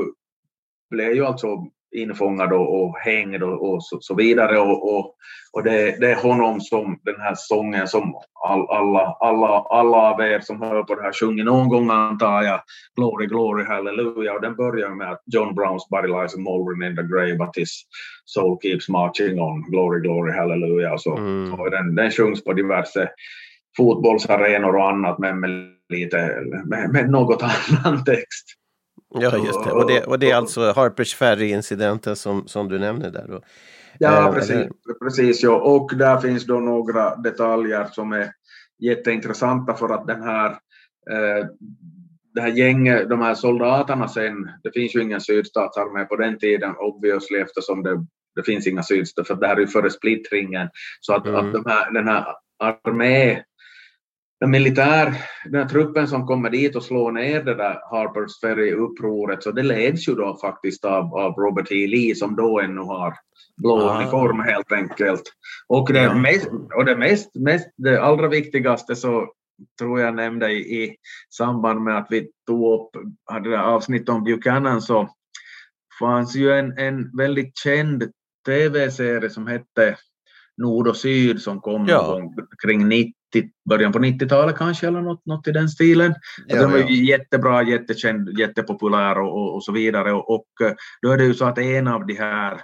[0.89, 1.47] blev ju alltså
[1.91, 4.59] infångad och, och hängd och, och så, så vidare.
[4.59, 5.15] Och, och,
[5.53, 8.15] och det, det är honom som den här sången som
[8.47, 11.43] all, alla, alla, alla av er som hör på det här sjunger.
[11.43, 12.61] Någon gång antar jag
[12.95, 14.35] Glory, glory, hallelujah.
[14.35, 17.83] Och den börjar med att John Browns body lies moldering in the grave but his
[18.25, 19.71] soul keeps marching on.
[19.71, 20.93] Glory, glory, hallelujah.
[20.93, 21.53] Och så, Mm.
[21.53, 23.09] och den, den sjungs på diverse
[23.77, 27.43] fotbollsarenor och annat men med lite med, med något
[27.83, 28.45] annan text.
[29.13, 29.71] Ja, just det.
[29.71, 33.25] Och det, och det är alltså Harpers Ferry-incidenten som, som du nämner där.
[33.27, 33.41] Då.
[33.99, 34.67] Ja, Eh, precis.
[35.03, 35.55] precis ja.
[35.61, 38.31] Och där finns då några detaljer som är
[38.79, 40.49] jätteintressanta för att den här,
[41.11, 41.45] eh,
[42.33, 46.75] det här gänget, de här soldaterna sen, det finns ju ingen sydstatsarmé på den tiden
[46.77, 48.05] obviously eftersom det,
[48.35, 50.69] det finns inga sydstater, för det här är ju före splittringen.
[51.01, 51.39] Så att, Mm.
[51.47, 52.25] att de här, den här
[52.59, 53.43] armé,
[54.41, 55.13] den militär,
[55.45, 59.63] den här truppen som kommer dit och slår ner det där Harpers Ferry-upproret, så det
[59.63, 61.87] leds ju då faktiskt av, av Robert E.
[61.87, 63.13] Lee som då ännu har
[63.57, 63.97] blå Ah.
[64.01, 65.21] uniform helt enkelt.
[65.67, 66.13] Och det, Ja.
[66.15, 69.27] mest, och det, mest, mest, det allra viktigaste så
[69.79, 70.95] tror jag nämnde i, i
[71.29, 72.89] samband med att vi tog upp
[73.25, 75.09] hade avsnitt om Buchanan så
[75.99, 78.03] fanns ju en, en väldigt känd
[78.45, 79.95] tv-serie som hette
[80.57, 82.21] Nord och Syd som kom Ja.
[82.63, 83.13] kring 90,
[83.69, 86.15] början på 90-talet kanske eller något, något i den stilen.
[86.47, 86.85] Ja, den var ja.
[86.89, 90.13] jättebra, jättekänd, jättepopulär och, och, och så vidare.
[90.13, 92.61] Och, och eh, då är det ju så att en av de här,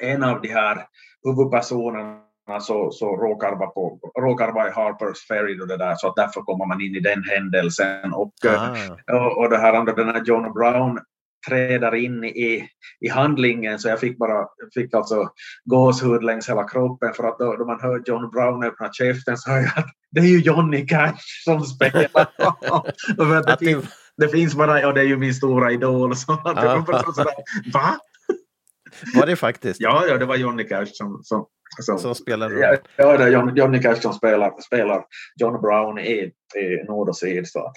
[0.00, 0.86] en av de här
[1.24, 2.20] huvudpersonerna
[2.60, 6.16] så, så råkar, vara på, råkar vara i Harpers Ferry och det där, så att
[6.16, 8.12] därför kommer man in i den händelsen.
[8.12, 9.16] Och, eh, Ah.
[9.16, 10.98] och, och det här andra, den här John Brown
[11.48, 12.68] träder in i,
[13.00, 15.28] i handlingen så jag fick bara fick alltså
[15.64, 19.50] gåshud längs hela kroppen för att då, då man hör John Brown öppna käften så
[19.50, 22.26] hör jag att det är ju Johnny Cash som spelar.
[23.46, 23.84] Det, finns,
[24.16, 26.16] det finns bara, ja det är ju min stora idol.
[26.16, 27.34] Så att var bara sådär,
[27.72, 27.98] va?
[29.14, 29.80] Var det faktiskt?
[29.80, 31.46] Ja, ja, det var Johnny Cash som, som,
[31.80, 35.04] som, Som spelar ja, ja, det är John, Johnny Cash som spelar, spelar
[35.36, 37.48] John Brown i, i Nord och Syd.
[37.48, 37.76] Så att,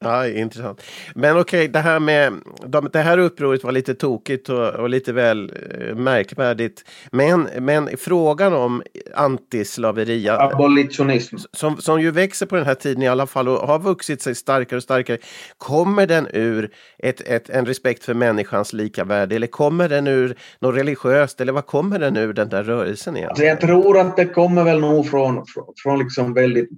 [0.00, 0.82] Ja, intressant.
[1.14, 2.32] Men okej, det här med
[2.66, 6.84] de, det här upproret var lite tokigt och, och lite väl eh, märkvärdigt.
[7.12, 8.82] Men, men frågan om
[9.14, 11.36] antislaveri, abolitionism.
[11.52, 14.34] som, som ju växer på den här tiden i alla fall och har vuxit sig
[14.34, 15.18] starkare och starkare.
[15.58, 20.36] Kommer den ur ett, ett, en respekt för människans lika värde eller kommer den ur
[20.60, 23.50] något religiöst eller vad kommer den ur den där rörelsen Alltså egentligen?
[23.50, 26.68] jag tror att det kommer väl nog från, från, från liksom väldigt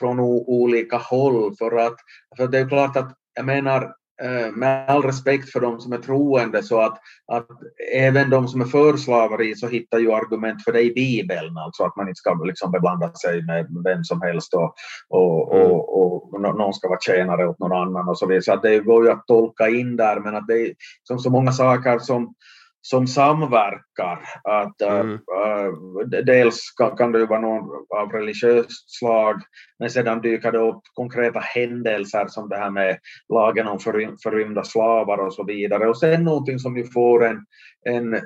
[0.00, 1.96] från olika håll för att
[2.36, 3.82] för det är klart att jag menar
[4.22, 6.98] eh, med all respekt för de som är troende så att,
[7.32, 7.46] att
[7.94, 11.84] även de som är för slaveri så hittar ju argument för det i Bibeln, alltså
[11.84, 14.74] att man inte ska liksom beblanda sig med vem som helst och,
[15.08, 15.70] och, Mm.
[15.72, 18.42] och, och nå- någon ska vara tjänare åt någon annan och så vidare.
[18.42, 20.72] Så att det går ju att tolka in där men att det är
[21.02, 22.34] som så många saker som
[22.82, 24.18] som samverkar.
[24.44, 25.14] Att, Mm.
[25.14, 29.40] äh, dels kan, kan det vara någon av religiöst slag,
[29.78, 34.64] men sedan dyker det upp konkreta händelser som det här med lagen om förrym, förrymda
[34.64, 35.88] slavar och så vidare.
[35.88, 37.44] Och sen någonting som ju får en,
[37.88, 38.20] en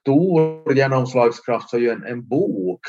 [0.00, 2.80] stor genomslagskraft så är ju en, en bok.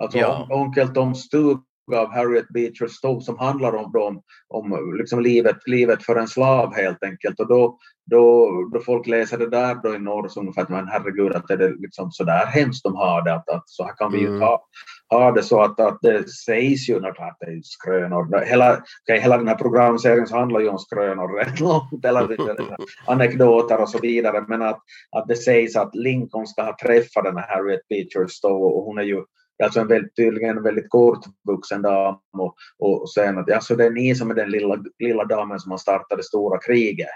[0.00, 0.46] Alltså Ja.
[0.50, 1.58] Onkel Tom Stug
[1.94, 6.74] av Harriet Beecher Stowe som handlar om, dem, om liksom livet, livet för en slav
[6.74, 7.40] helt enkelt.
[7.40, 7.78] Och då,
[8.10, 11.50] då, då folk läser det där då i norr så ungefär att men herregud att
[11.50, 14.18] är det liksom så där hemskt de har det att, att så här kan vi
[14.18, 14.40] ju Mm.
[14.40, 14.62] ta,
[15.10, 18.44] ha det så att, att det sägs ju att det är skrönor.
[18.44, 18.72] Hela,
[19.02, 22.36] okay, hela den här programserien så handlar ju om skrönor rätt långt eller
[23.06, 24.78] anekdoter och så vidare men att,
[25.16, 28.98] att det sägs att Lincoln ska ha träffat den här Harriet Beecher Stowe och hon
[28.98, 29.22] är ju
[29.64, 33.90] alltså en väldigt, tydligen en väldigt kortvuxen dam och, och sen att alltså det är
[33.90, 37.08] ni som är den lilla, lilla damen som har startat det stora kriget.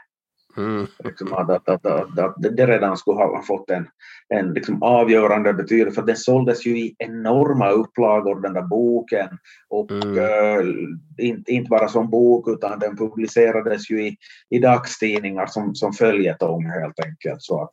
[0.57, 0.87] Mm.
[1.05, 3.87] Liksom att, att, att, att, att det redan skulle ha fått en,
[4.29, 9.29] en liksom avgörande betydelse för den såldes ju i enorma upplagor den där boken
[9.69, 10.19] och Mm.
[10.19, 14.17] eh, inte, inte bara som bok utan den publicerades ju i,
[14.51, 17.43] i dagstidningar som, som följetong helt enkelt.
[17.43, 17.71] Så att,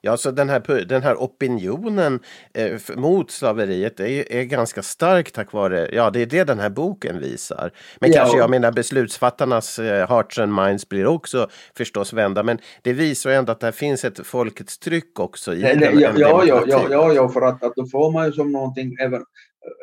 [0.00, 2.20] Ja, så den här, den här opinionen
[2.54, 6.70] eh, mot slaveriet är, är ganska stark tack vare, ja det är det den här
[6.70, 7.72] boken visar.
[8.00, 12.58] Men Ja, kanske, jag menar beslutsfattarnas eh, hearts and minds blir också förstås vända, men
[12.82, 16.02] det visar ju ändå att det finns ett folkets tryck också i Nej, den, nej,
[16.02, 19.24] ja, ja, ja, ja, ja, för att, att då får man ju som någonting, även,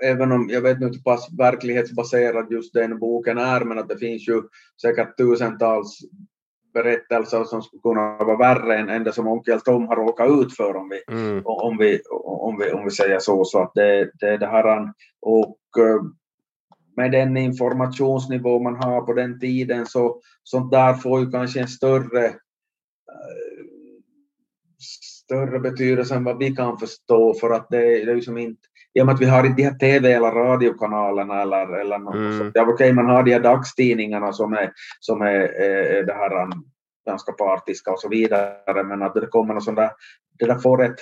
[0.05, 3.97] även om jag vet inte hur pass verklighetsbaserad just den boken är, men att det
[3.97, 4.41] finns ju
[4.81, 5.99] säkert tusentals
[6.73, 10.55] berättelser som skulle kunna vara värre än, än det som onkel Tom har råkat ut
[10.55, 11.41] för om vi, Mm.
[11.45, 13.45] om vi, om vi, om vi säger så.
[13.45, 16.01] Så att det, det, det här han- och eh,
[16.95, 21.67] med den informationsnivå man har på den tiden så sånt där får ju kanske en
[21.67, 22.33] större eh,
[25.25, 28.61] större betydelse än vad vi kan förstå för att det, det är ju som inte
[28.93, 32.15] i och med att vi har inte de här tv eller radiokanalerna eller, eller något
[32.15, 32.37] Mm.
[32.39, 32.51] sånt.
[32.53, 36.51] Ja, okej, man har de här dagstidningarna som är, som är, är det här um,
[37.05, 39.91] ganska partiska och så vidare men att det kommer något sånt där,
[40.39, 40.95] det där får ett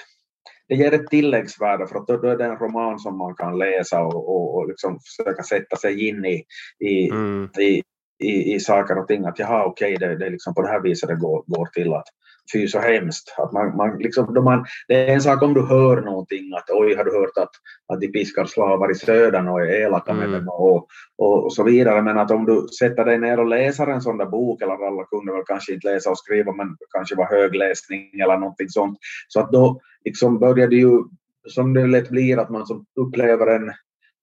[0.68, 4.02] det ger ett tilläggsvärde för att då, är det en roman som man kan läsa
[4.02, 6.44] och, och, och liksom försöka sätta sig in i,
[6.80, 7.50] i, Mm.
[7.60, 7.82] i,
[8.24, 9.26] i, i saker och ting.
[9.26, 11.94] Att jaha, okej, det, det är liksom på det här viset det går, går till.
[11.94, 12.08] att
[12.54, 13.36] Fy så hemskt.
[13.38, 16.70] Att man, man, liksom, då man, det är en sak om du hör någonting, att
[16.70, 17.52] oj, har du hört att,
[17.94, 20.46] att de piskar slavar i södern och är elaka med Mm.
[20.46, 20.88] dem och,
[21.18, 22.02] och, och så vidare.
[22.02, 25.04] Men att om du sätter dig ner och läser en sån där bok, eller alla
[25.04, 28.98] kunde väl kanske inte läsa och skriva, men kanske var högläsning eller någonting sånt.
[29.28, 31.04] Så att då liksom börjar det ju,
[31.48, 33.72] som det lätt blir, att man som upplever en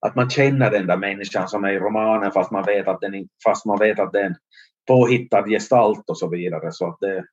[0.06, 3.28] att man känner den där människan som är i romanen fast man vet att, den,
[3.44, 4.34] fast man vet att det är en
[4.88, 6.72] påhittad gestalt och så vidare.
[6.72, 7.24] Så att det,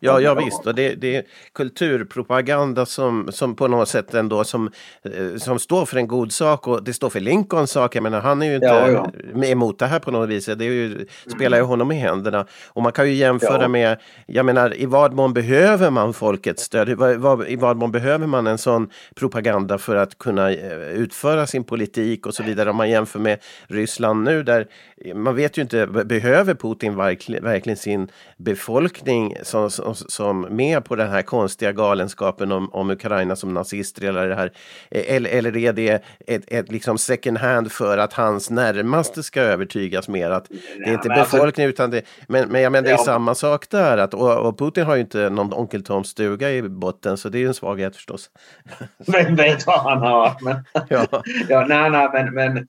[0.00, 4.70] Ja, ja visst, och det, det är kulturpropaganda som, som på något sätt ändå som,
[5.04, 7.96] eh, som står för en god sak och det står för Lincolns sak.
[7.96, 9.44] Jag menar, han är ju inte Ja, ja.
[9.44, 10.46] emot det här på något vis.
[10.46, 11.06] Det ju,
[11.36, 12.46] spelar ju honom i händerna.
[12.68, 13.68] Och man kan ju jämföra Ja.
[13.68, 16.88] med, jag menar, i vad mån behöver man folkets stöd?
[16.88, 21.46] I vad, I vad mån behöver man en sån propaganda för att kunna eh, utföra
[21.46, 22.70] sin politik och så vidare?
[22.70, 24.66] Om man jämför med Ryssland nu, där
[25.14, 30.84] man vet ju inte, be- behöver Putin verkligen, verkligen sin befolkning som, som, som med
[30.84, 34.52] på den här konstiga galenskapen om, om Ukraina som nazister eller det här?
[34.90, 39.40] Eh, Eller, eller är det ett, ett liksom second hand för att hans närmaste ska
[39.40, 42.90] övertygas mer att det är inte alltså- befolkningen utan det, men, men jag menar det
[42.90, 43.04] är Ja.
[43.04, 46.62] samma sak där att, och, och Putin har ju inte någon onkel Toms stuga i
[46.62, 48.30] botten så det är ju en svaghet förstås.
[49.06, 50.36] Vem vet vad han har?
[50.42, 50.56] Men,
[50.88, 51.06] Ja,
[51.48, 52.66] ja, nej, nej, men, men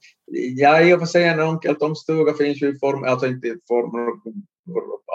[0.56, 3.46] ja, i och för sig en onkel Tom stuga finns ju i form, alltså inte
[3.48, 4.20] i form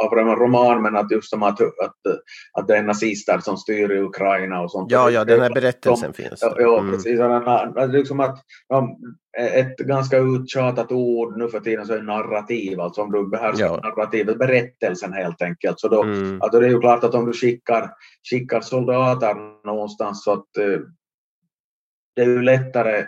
[0.05, 1.95] av en roman, men att just som att, att,
[2.53, 4.91] att det är nazister som styr i Ukraina och sånt.
[4.91, 6.39] ja, ja den här De- berättelsen finns.
[6.41, 6.61] Ja, där.
[6.61, 6.91] ja Mm.
[6.91, 7.17] precis.
[7.75, 8.97] Den liksom att, ja,
[9.37, 13.79] ett ganska uttjatat ord nu för tiden så är narrativ, alltså om du behärskar Ja.
[13.83, 15.79] narrativet, berättelsen helt enkelt.
[15.79, 16.41] Så då, Mm.
[16.41, 17.89] alltså det är ju klart att om du skickar,
[18.29, 19.35] skickar soldater
[19.65, 20.79] någonstans så att eh,
[22.15, 23.05] det är ju lättare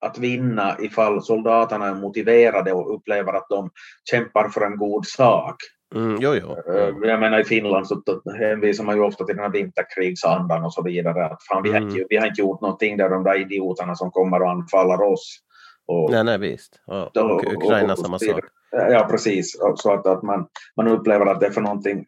[0.00, 3.70] att vinna ifall soldaterna är motiverade och upplever att de
[4.10, 5.56] kämpar för en god sak.
[5.94, 6.72] Mm, jo, jo.
[6.74, 8.02] Eh, Jag menar i Finland så
[8.38, 11.24] hänvisar man ju ofta till den här vinterkrigsandan och så vidare.
[11.26, 11.88] Att fan, vi, har Mm.
[11.90, 15.38] inte, vi har inte gjort någonting där de där idioterna som kommer och anfaller oss.
[15.86, 16.80] Och, Nej, nej, visst.
[16.86, 18.44] Och- och och- Ukraina och- samma sak.
[18.72, 19.56] Ja, precis.
[19.76, 22.06] Så att, att man, man upplever att det är för någonting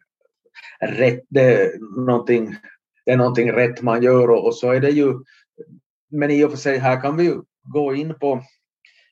[0.81, 1.19] rätt.
[1.29, 1.71] Det är
[2.05, 2.55] någonting,
[3.05, 5.13] det är någonting rätt man gör och, och så är det ju.
[6.11, 7.35] Men i och för sig här kan vi ju
[7.73, 8.41] gå in på,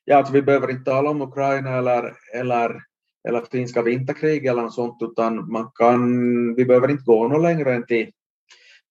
[0.05, 2.81] ja att vi behöver inte tala om Ukraina eller, eller,
[3.27, 7.73] eller finska vinterkrig eller något sånt utan man kan, vi behöver inte gå något längre
[7.73, 8.11] än till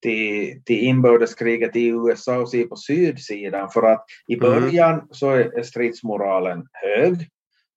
[0.03, 4.51] till, till inbördeskriget i USA och se på sydsidan för att i Mm.
[4.51, 7.29] början så är stridsmoralen hög.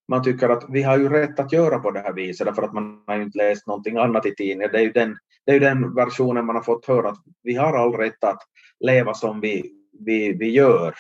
[0.07, 2.73] Man tycker att vi har ju rätt att göra på det här viset därför att
[2.73, 4.71] man har ju inte läst någonting annat i tidningen.
[4.71, 7.73] Det är ju den, det är den versionen man har fått höra att vi har
[7.77, 8.39] all rätt att
[8.79, 9.71] leva som vi,
[10.05, 10.93] vi, vi gör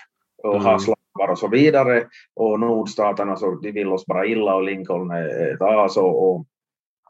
[0.43, 0.79] och ha Mm
[1.13, 2.07] slavar och så vidare.
[2.35, 6.29] Och nordstaterna så de vill oss bara illa och Lincoln eh, är ett as och,
[6.29, 6.45] och,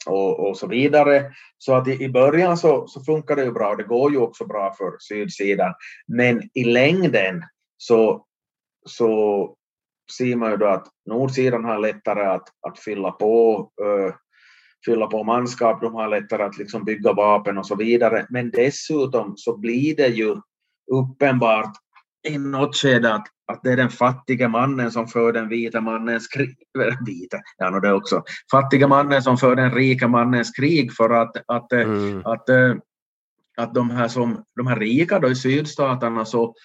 [0.05, 1.31] och, och så vidare.
[1.57, 4.17] Så att i, i början så, så funkar det ju bra och det går ju
[4.17, 5.73] också bra för sydsidan.
[6.07, 7.43] Men i längden
[7.77, 8.25] så,
[8.85, 9.55] så
[10.17, 14.13] ser man ju då att nordsidan har lättare att, att fylla på uh,
[14.85, 18.25] fylla på manskap, de har lättare att liksom bygga vapen och så vidare.
[18.29, 20.35] Men dessutom så blir det ju
[20.91, 21.71] uppenbart
[22.27, 26.27] i något skede att, att det är den fattiga mannen som för den vita mannens
[26.27, 26.57] krig.
[27.05, 28.23] Vita, ja, no, det också.
[28.51, 32.25] Fattiga mannen som för den rika mannens krig för att, att, eh, Mm.
[32.25, 32.75] att, eh,
[33.57, 36.55] att de, här som, de här rika då i sydstaterna så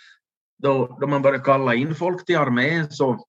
[0.62, 3.26] då, då man börjar kalla in folk till armén så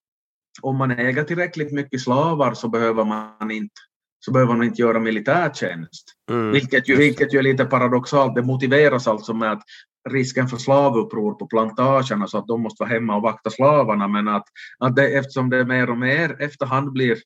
[0.61, 3.81] om man äger tillräckligt mycket slavar så behöver man inte
[4.19, 6.03] så behöver man inte göra militärtjänst.
[6.31, 6.51] Mm.
[6.51, 8.35] Vilket, ju, vilket ju är lite paradoxalt.
[8.35, 9.63] Det motiveras alltså med att
[10.09, 14.07] risken för slavuppror på plantagerna så att de måste vara hemma och vakta slavarna.
[14.07, 14.45] Men att,
[14.79, 17.17] att det, eftersom det mer och mer efterhand blir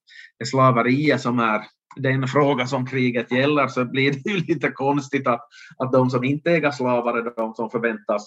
[0.45, 1.61] slaveriet som är
[1.95, 5.47] den fråga som kriget gäller så blir det ju lite konstigt att,
[5.77, 8.23] att de som inte äger slavar är de som förväntas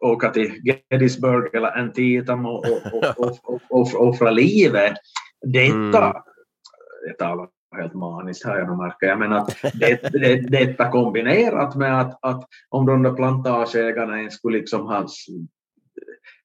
[0.00, 4.94] åka till Gettysburg eller Antietam och, och, och, och, och, och offra livet.
[5.46, 6.22] Detta, Mm.
[7.06, 9.06] det talar helt maniskt här jag märker.
[9.06, 14.34] Jag, men att det, det, detta kombinerat med att, att om de där plantageägarna ens
[14.34, 15.06] skulle liksom ha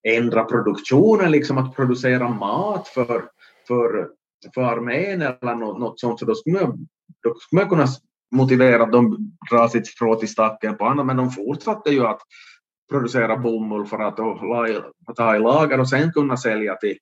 [0.07, 3.24] ändra produktionen, liksom att producera mat för,
[3.67, 4.09] för,
[4.53, 6.88] för armén eller något, något sånt, så då skulle man,
[7.24, 7.88] då skulle man kunna
[8.32, 9.17] motivera att de
[9.51, 12.21] drar sitt strå till stacken på annat, men de fortsatte ju att
[12.89, 14.39] producera bomull för att då
[15.15, 16.97] ta i lager och sen kunna sälja till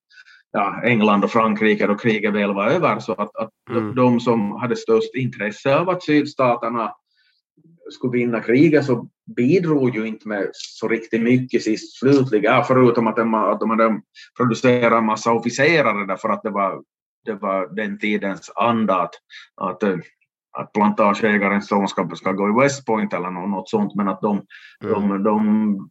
[0.51, 2.99] ja, England och Frankrike då kriget väl var över.
[2.99, 3.95] Så att, att Mm.
[3.95, 6.93] de som hade störst intresse av att sydstaterna
[7.89, 13.15] skulle vinna kriget så bidrog ju inte med så riktigt mycket sist slutligen, förutom att
[13.15, 14.01] de, att de hade
[14.37, 16.83] producerat en massa officerare därför att det var,
[17.25, 19.13] det var den tidens anda att,
[19.61, 19.97] att, eh,
[20.57, 24.21] att plantageägarens son ska, ska gå i West Point eller nå- något sånt, men att
[24.21, 24.41] de,
[24.83, 24.93] Mm.
[25.09, 25.89] de, de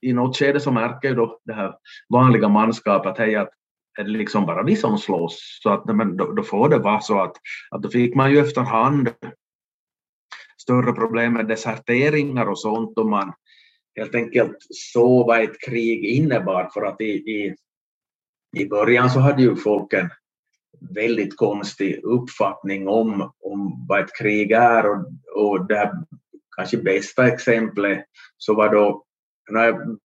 [0.00, 1.74] i något skede så märker ju då det här
[2.08, 3.50] vanliga manskapet att hej, att
[3.98, 7.00] är det liksom bara vi som slåss, så att men då, då får det vara
[7.00, 7.36] så att,
[7.70, 9.10] att då fick man ju efterhand
[10.62, 13.32] större problem med deserteringar och sånt om man
[13.96, 16.70] helt enkelt såg vad ett krig innebar.
[16.74, 17.54] För att i, i,
[18.56, 20.10] i början så hade ju folk en
[20.94, 25.92] väldigt konstig uppfattning om, om vad ett krig är och, och det här
[26.56, 28.04] kanske bästa exemplet
[28.36, 29.04] så var då
[29.50, 29.96] när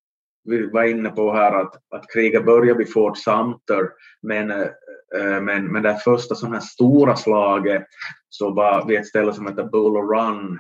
[0.44, 3.90] vi var inne på här att, att kriget började vid Fort Sumter
[4.22, 7.86] men eh, men, men det första sådana här stora slaget
[8.30, 10.60] så var vid ett ställe som heter Bull Run,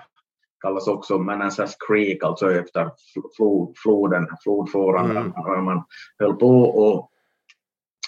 [0.61, 2.91] kallas också Manassas Creek, alltså efter
[3.37, 5.31] flod, floden, flodfåran mm.
[5.31, 5.83] där man
[6.19, 6.61] höll på.
[6.61, 7.09] Och,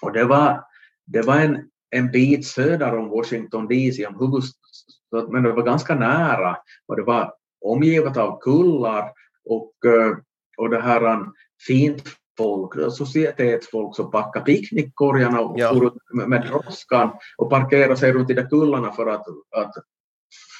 [0.01, 0.63] och det var,
[1.05, 5.95] det var en, en bit söder om Washington DC, om huvudstaden, men det var ganska
[5.95, 6.57] nära
[6.88, 7.34] och det var
[7.65, 9.11] omgivet av kullar
[9.45, 10.17] och, eh,
[10.58, 11.26] och det här
[11.68, 12.03] fint
[12.38, 15.91] folk, societetsfolk som packade picknickkorgarna och ja.
[16.14, 19.28] med, med droskan och parkerade sig runt i de kullarna för att,
[19.58, 19.74] att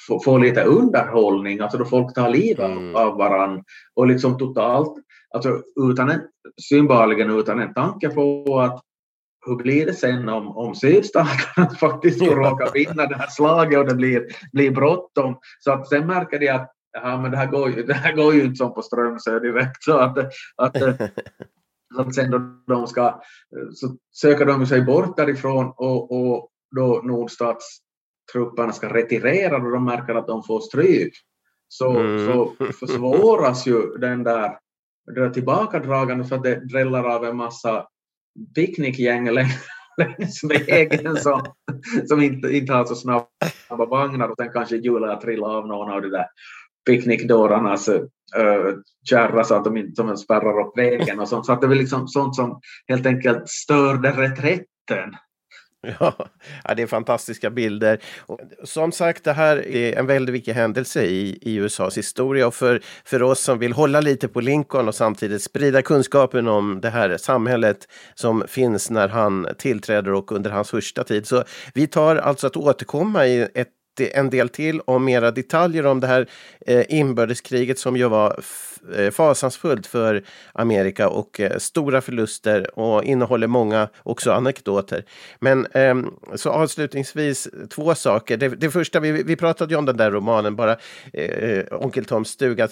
[0.08, 2.96] få, få lite underhållning, alltså då folk tar livet mm.
[2.96, 3.62] av varandra
[3.94, 4.94] och liksom totalt,
[5.34, 6.20] alltså utan en,
[6.68, 8.82] synbarligen utan en tanke på att
[9.46, 13.86] hur blir det sen om, om sydstaterna faktiskt får råka vinna det här slaget och
[13.86, 15.38] det blir, blir bråttom.
[15.60, 16.72] Så att sen märker de att
[17.02, 19.82] ja, men det, här går ju, det här går ju inte som på Strömsö direkt.
[19.82, 20.18] Så att,
[20.56, 20.92] att, så
[22.00, 23.20] att sen då de ska,
[23.74, 30.14] så söker de sig bort därifrån och, och då nordstatstrupperna ska retirera då de märker
[30.14, 31.12] att de får stryk.
[31.68, 32.26] Så, mm.
[32.26, 34.58] så försvåras ju den där,
[35.14, 37.86] det där tillbakadragandet för att det dräller av en massa
[38.54, 41.42] picknickgäng längs vägen som,
[42.06, 46.02] som inte, inte har så snabba vagnar och sen kanske hjulet trillar av någon av
[46.02, 46.26] de där
[46.88, 47.94] picknickdårarnas uh,
[48.36, 48.74] eh,
[49.04, 51.46] kärra så att de inte de spärrar upp vägen och sånt.
[51.46, 55.14] Så att det är liksom sånt som helt enkelt störde reträtten.
[56.00, 56.14] Ja,
[56.76, 57.98] det är fantastiska bilder.
[58.18, 62.54] Och som sagt, det här är en väldigt viktig händelse i, i USAs historia och
[62.54, 66.90] för, för oss som vill hålla lite på Lincoln och samtidigt sprida kunskapen om det
[66.90, 71.26] här samhället som finns när han tillträder och under hans första tid.
[71.26, 76.00] Så vi tar alltså att återkomma i ett en del till om mera detaljer om
[76.00, 76.28] det här
[76.66, 78.40] eh, inbördeskriget som ju var
[78.96, 80.22] eh, fasansfullt för
[80.52, 85.04] Amerika och eh, stora förluster och innehåller många också anekdoter.
[85.40, 88.36] Men ehm, så avslutningsvis två saker.
[88.36, 90.76] Det, det första, vi, vi pratade ju om den där romanen bara,
[91.12, 92.68] eh, Onkel Toms stuga.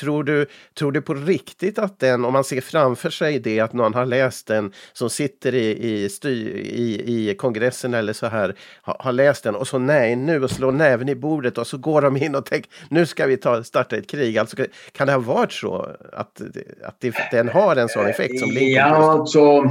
[0.00, 0.46] Tror, du,
[0.78, 4.06] tror du på riktigt att den, om man ser framför sig det, att någon har
[4.06, 9.12] läst den som sitter i, i, styr, i, i kongressen eller så här, har, har
[9.12, 12.16] läst den och så nej nu och slår näven i bordet och så går de
[12.16, 14.38] in och tänker nu ska vi ta, starta ett krig.
[14.38, 14.56] Alltså,
[14.92, 16.40] kan det ha varit så att,
[16.84, 18.72] att det, den har en sån effekt som Lincoln?
[18.72, 19.64] Ja, alltså,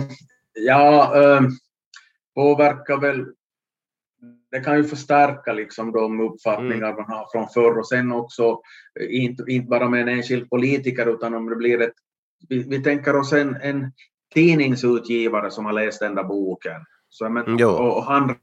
[0.53, 1.41] ja, äh,
[2.35, 3.25] påverkar väl
[4.51, 6.95] det kan ju förstärka liksom de uppfattningar mm.
[6.95, 8.59] man har från förr och sen också
[9.09, 11.93] inte, inte bara med en enskild politiker utan om det blir ett,
[12.49, 13.91] vi, vi tänker oss en, en
[14.33, 16.81] tidningsutgivare som har läst den där boken.
[17.09, 18.35] Så, men, och, och han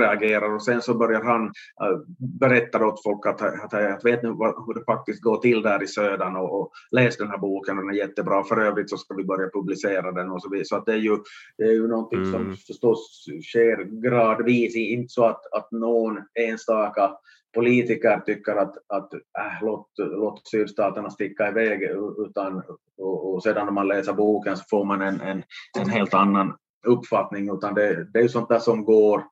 [0.00, 1.98] reagerar och sen så börjar han äh,
[2.40, 5.86] berätta åt folk att, att, att vet nu hur det faktiskt går till där i
[5.86, 9.24] södern och, och läs den här boken, den är jättebra, för övrigt så ska vi
[9.24, 10.64] börja publicera den och så vidare.
[10.64, 11.18] Så att det är ju,
[11.58, 12.32] det är ju någonting mm.
[12.32, 17.10] som förstås sker gradvis, inte så att, att någon enstaka
[17.54, 21.82] politiker tycker att, att äh, låt, låt sydstaterna sticka iväg
[22.26, 22.62] utan
[22.98, 25.42] och, och sedan när man läser boken så får man en, en,
[25.78, 26.54] en helt annan
[26.86, 29.22] uppfattning utan det, det är ju sånt där som går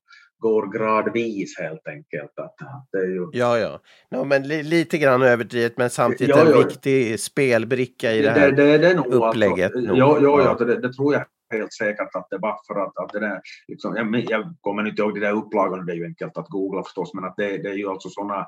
[0.42, 2.38] går gradvis helt enkelt.
[2.38, 2.56] Att
[2.92, 3.28] det är ju...
[3.32, 3.80] Ja, ja.
[4.10, 6.62] No, men li lite grann överdrivet men samtidigt ja, ja.
[6.62, 9.74] en viktig spelbricka i det här det, det, det nog, upplägget.
[9.76, 10.64] Alltså, ja, ja, ja.
[10.64, 13.96] Det, det, tror jag helt säkert att det var för att, att det där, liksom,
[13.96, 17.14] jag, jag kommer inte ihåg de där upplagorna, det är ju enkelt att googla förstås,
[17.14, 18.46] men att det, det är ju alltså sådana,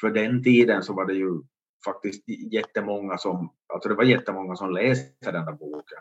[0.00, 1.30] för den tiden så var det ju
[1.84, 2.22] faktiskt
[2.52, 5.98] jättemånga som, alltså det var jättemånga som läste den där boken.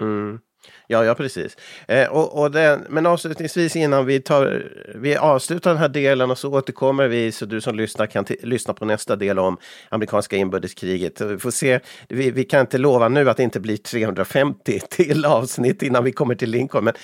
[0.00, 0.38] Mm.
[0.86, 1.56] Ja, ja precis.
[1.88, 6.38] Eh, och, och den, men avslutningsvis innan vi, tar, vi avslutar den här delen och
[6.38, 9.56] så återkommer vi så du som lyssnar kan lyssna på nästa del om
[9.88, 11.20] amerikanska inbördeskriget.
[11.20, 15.24] Vi får se, vi, vi, kan inte lova nu att det inte blir 350 till
[15.24, 16.94] avsnitt innan vi kommer till Lincoln, men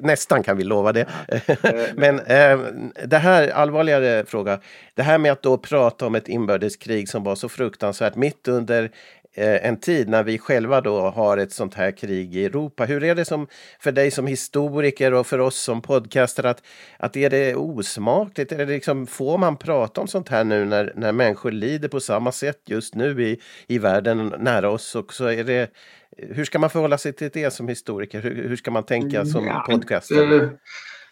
[0.00, 1.06] nästan kan vi lova det.
[1.94, 2.58] men eh,
[3.04, 4.60] det här, allvarligare fråga,
[4.94, 8.82] det här med att då prata om ett inbördeskrig som var så fruktansvärt mitt under
[8.84, 8.90] Eh,
[9.36, 12.84] en tid när vi själva då har ett sånt här krig i Europa.
[12.84, 13.46] Hur är det som
[13.80, 16.62] för dig som historiker och för oss som podcaster att,
[16.98, 18.52] att är det osmakligt?
[18.52, 22.00] Är det liksom, får man prata om sånt här nu när, när människor lider på
[22.00, 24.94] samma sätt just nu i, i världen nära oss?
[24.94, 25.70] Och så är det,
[26.16, 28.20] hur ska man förhålla sig till det som historiker?
[28.20, 30.50] Hur, hur ska man tänka som ja, podcaster?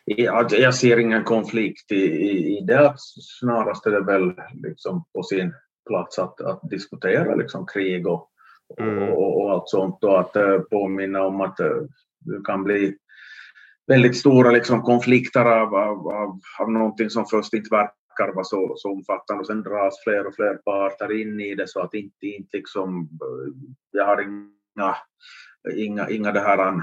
[0.05, 2.95] Ja, jag ser ingen konflikt i, i, i det.
[3.41, 5.53] Snarast är det väl liksom på sin
[5.87, 8.31] plats att, att diskutera liksom krig och,
[8.79, 9.13] mm.
[9.13, 11.83] och, och, allt sånt och att uh, påminna om att uh,
[12.21, 12.97] det kan bli
[13.87, 18.73] väldigt stora liksom, konflikter av, av, av, av någonting som först inte verkar vara så,
[18.77, 22.27] så omfattande och sen dras fler och fler parter in i det så att inte,
[22.27, 23.09] inte liksom,
[23.91, 24.97] jag har inga,
[25.77, 26.83] inga, inga det här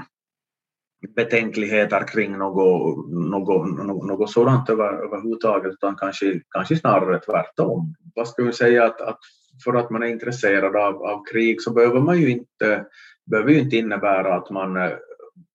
[1.16, 7.94] betänkligheter kring något, något, något, något sådant över, överhuvudtaget, utan kanske, kanske snarare tvärtom.
[8.14, 9.18] Vad ska vi säga att, att
[9.64, 12.86] för att man är intresserad av, av krig så behöver man ju inte,
[13.30, 14.76] behöver ju inte innebära att man,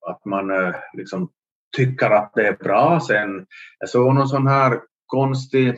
[0.08, 0.52] att man
[0.94, 1.30] liksom
[1.78, 3.00] tycker att det är bra.
[3.08, 3.46] Sen
[3.80, 5.76] jag såg någon sån här konstig,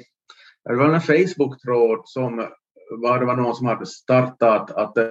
[0.69, 2.47] det var en Facebook-tråd som
[2.91, 5.05] var det var någon som hade startat att eh,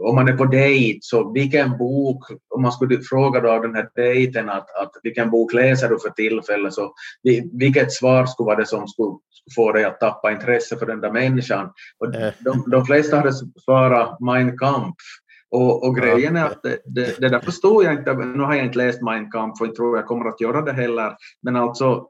[0.00, 2.24] om man är på dejt, så vilken bok,
[2.54, 6.10] om man skulle fråga då den här dejten att, att vilken bok läser du för
[6.10, 6.94] tillfället, så
[7.52, 9.18] vilket svar skulle vara det som skulle,
[9.54, 11.70] få dig att tappa intresse för den där människan?
[11.98, 12.32] Och eh.
[12.38, 13.32] de, de flesta hade
[13.64, 14.96] svarat Mein Kampf.
[15.50, 18.64] Och, och grejen är att det, det, det där förstod jag inte, nu har jag
[18.64, 22.06] inte läst Mein Kampf och inte tror jag kommer att göra det heller, men alltså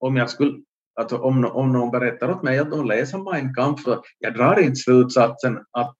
[0.00, 0.52] om jag skulle
[1.00, 4.58] Alltså om, om någon berättar åt mig att de läser Mein Kampf, så jag drar
[4.58, 5.96] inte slutsatsen att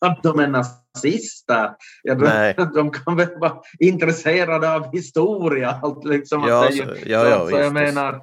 [0.00, 1.70] att de är nazister.
[2.02, 5.80] Jag tror de kan väl vara intresserade av historia.
[5.82, 8.22] Allt liksom ja, så, ja, ja, så, så jag menar,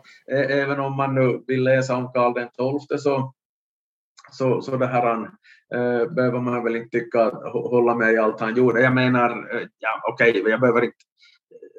[0.49, 3.33] även om man nu vill läsa om Karl XII så,
[4.31, 5.23] så, så det här han,
[5.75, 8.81] äh, behöver man väl inte tycka hålla med i allt han gjorde.
[8.81, 9.29] Jag menar,
[9.79, 10.97] ja okej, okay, jag behöver inte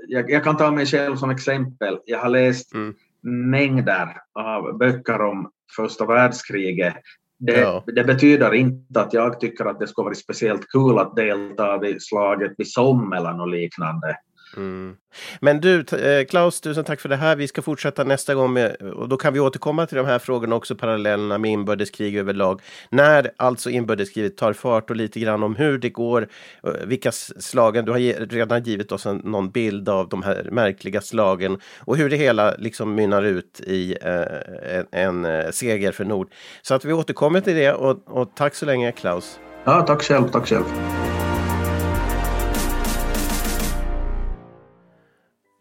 [0.06, 1.98] jag, jag, kan ta mig själv som exempel.
[2.04, 2.94] Jag har läst mm.
[3.22, 6.94] mängder av böcker om första världskriget
[7.38, 7.84] det, ja.
[7.86, 12.00] det, betyder inte att jag tycker att det skulle vara speciellt kul att delta i
[12.00, 14.16] slaget vid Sommelen och liknande.
[14.56, 14.96] Mm.
[15.40, 17.36] Men du, eh, Klaus, tusen tack för det här.
[17.36, 20.56] Vi ska fortsätta nästa gång med, och då kan vi återkomma till de här frågorna
[20.56, 22.60] också, parallellerna med inbördeskrig överlag.
[22.90, 26.28] När alltså inbördeskriget tar fart och lite grann om hur det går,
[26.64, 31.00] eh, vilka slagen, du har redan givit oss en, någon bild av de här märkliga
[31.00, 36.28] slagen och hur det hela liksom mynnar ut i eh, en, en seger för Nord.
[36.62, 39.40] Så att vi återkommer till det och, och tack så länge Klaus.
[39.64, 40.64] Ja, tack själv, tack själv.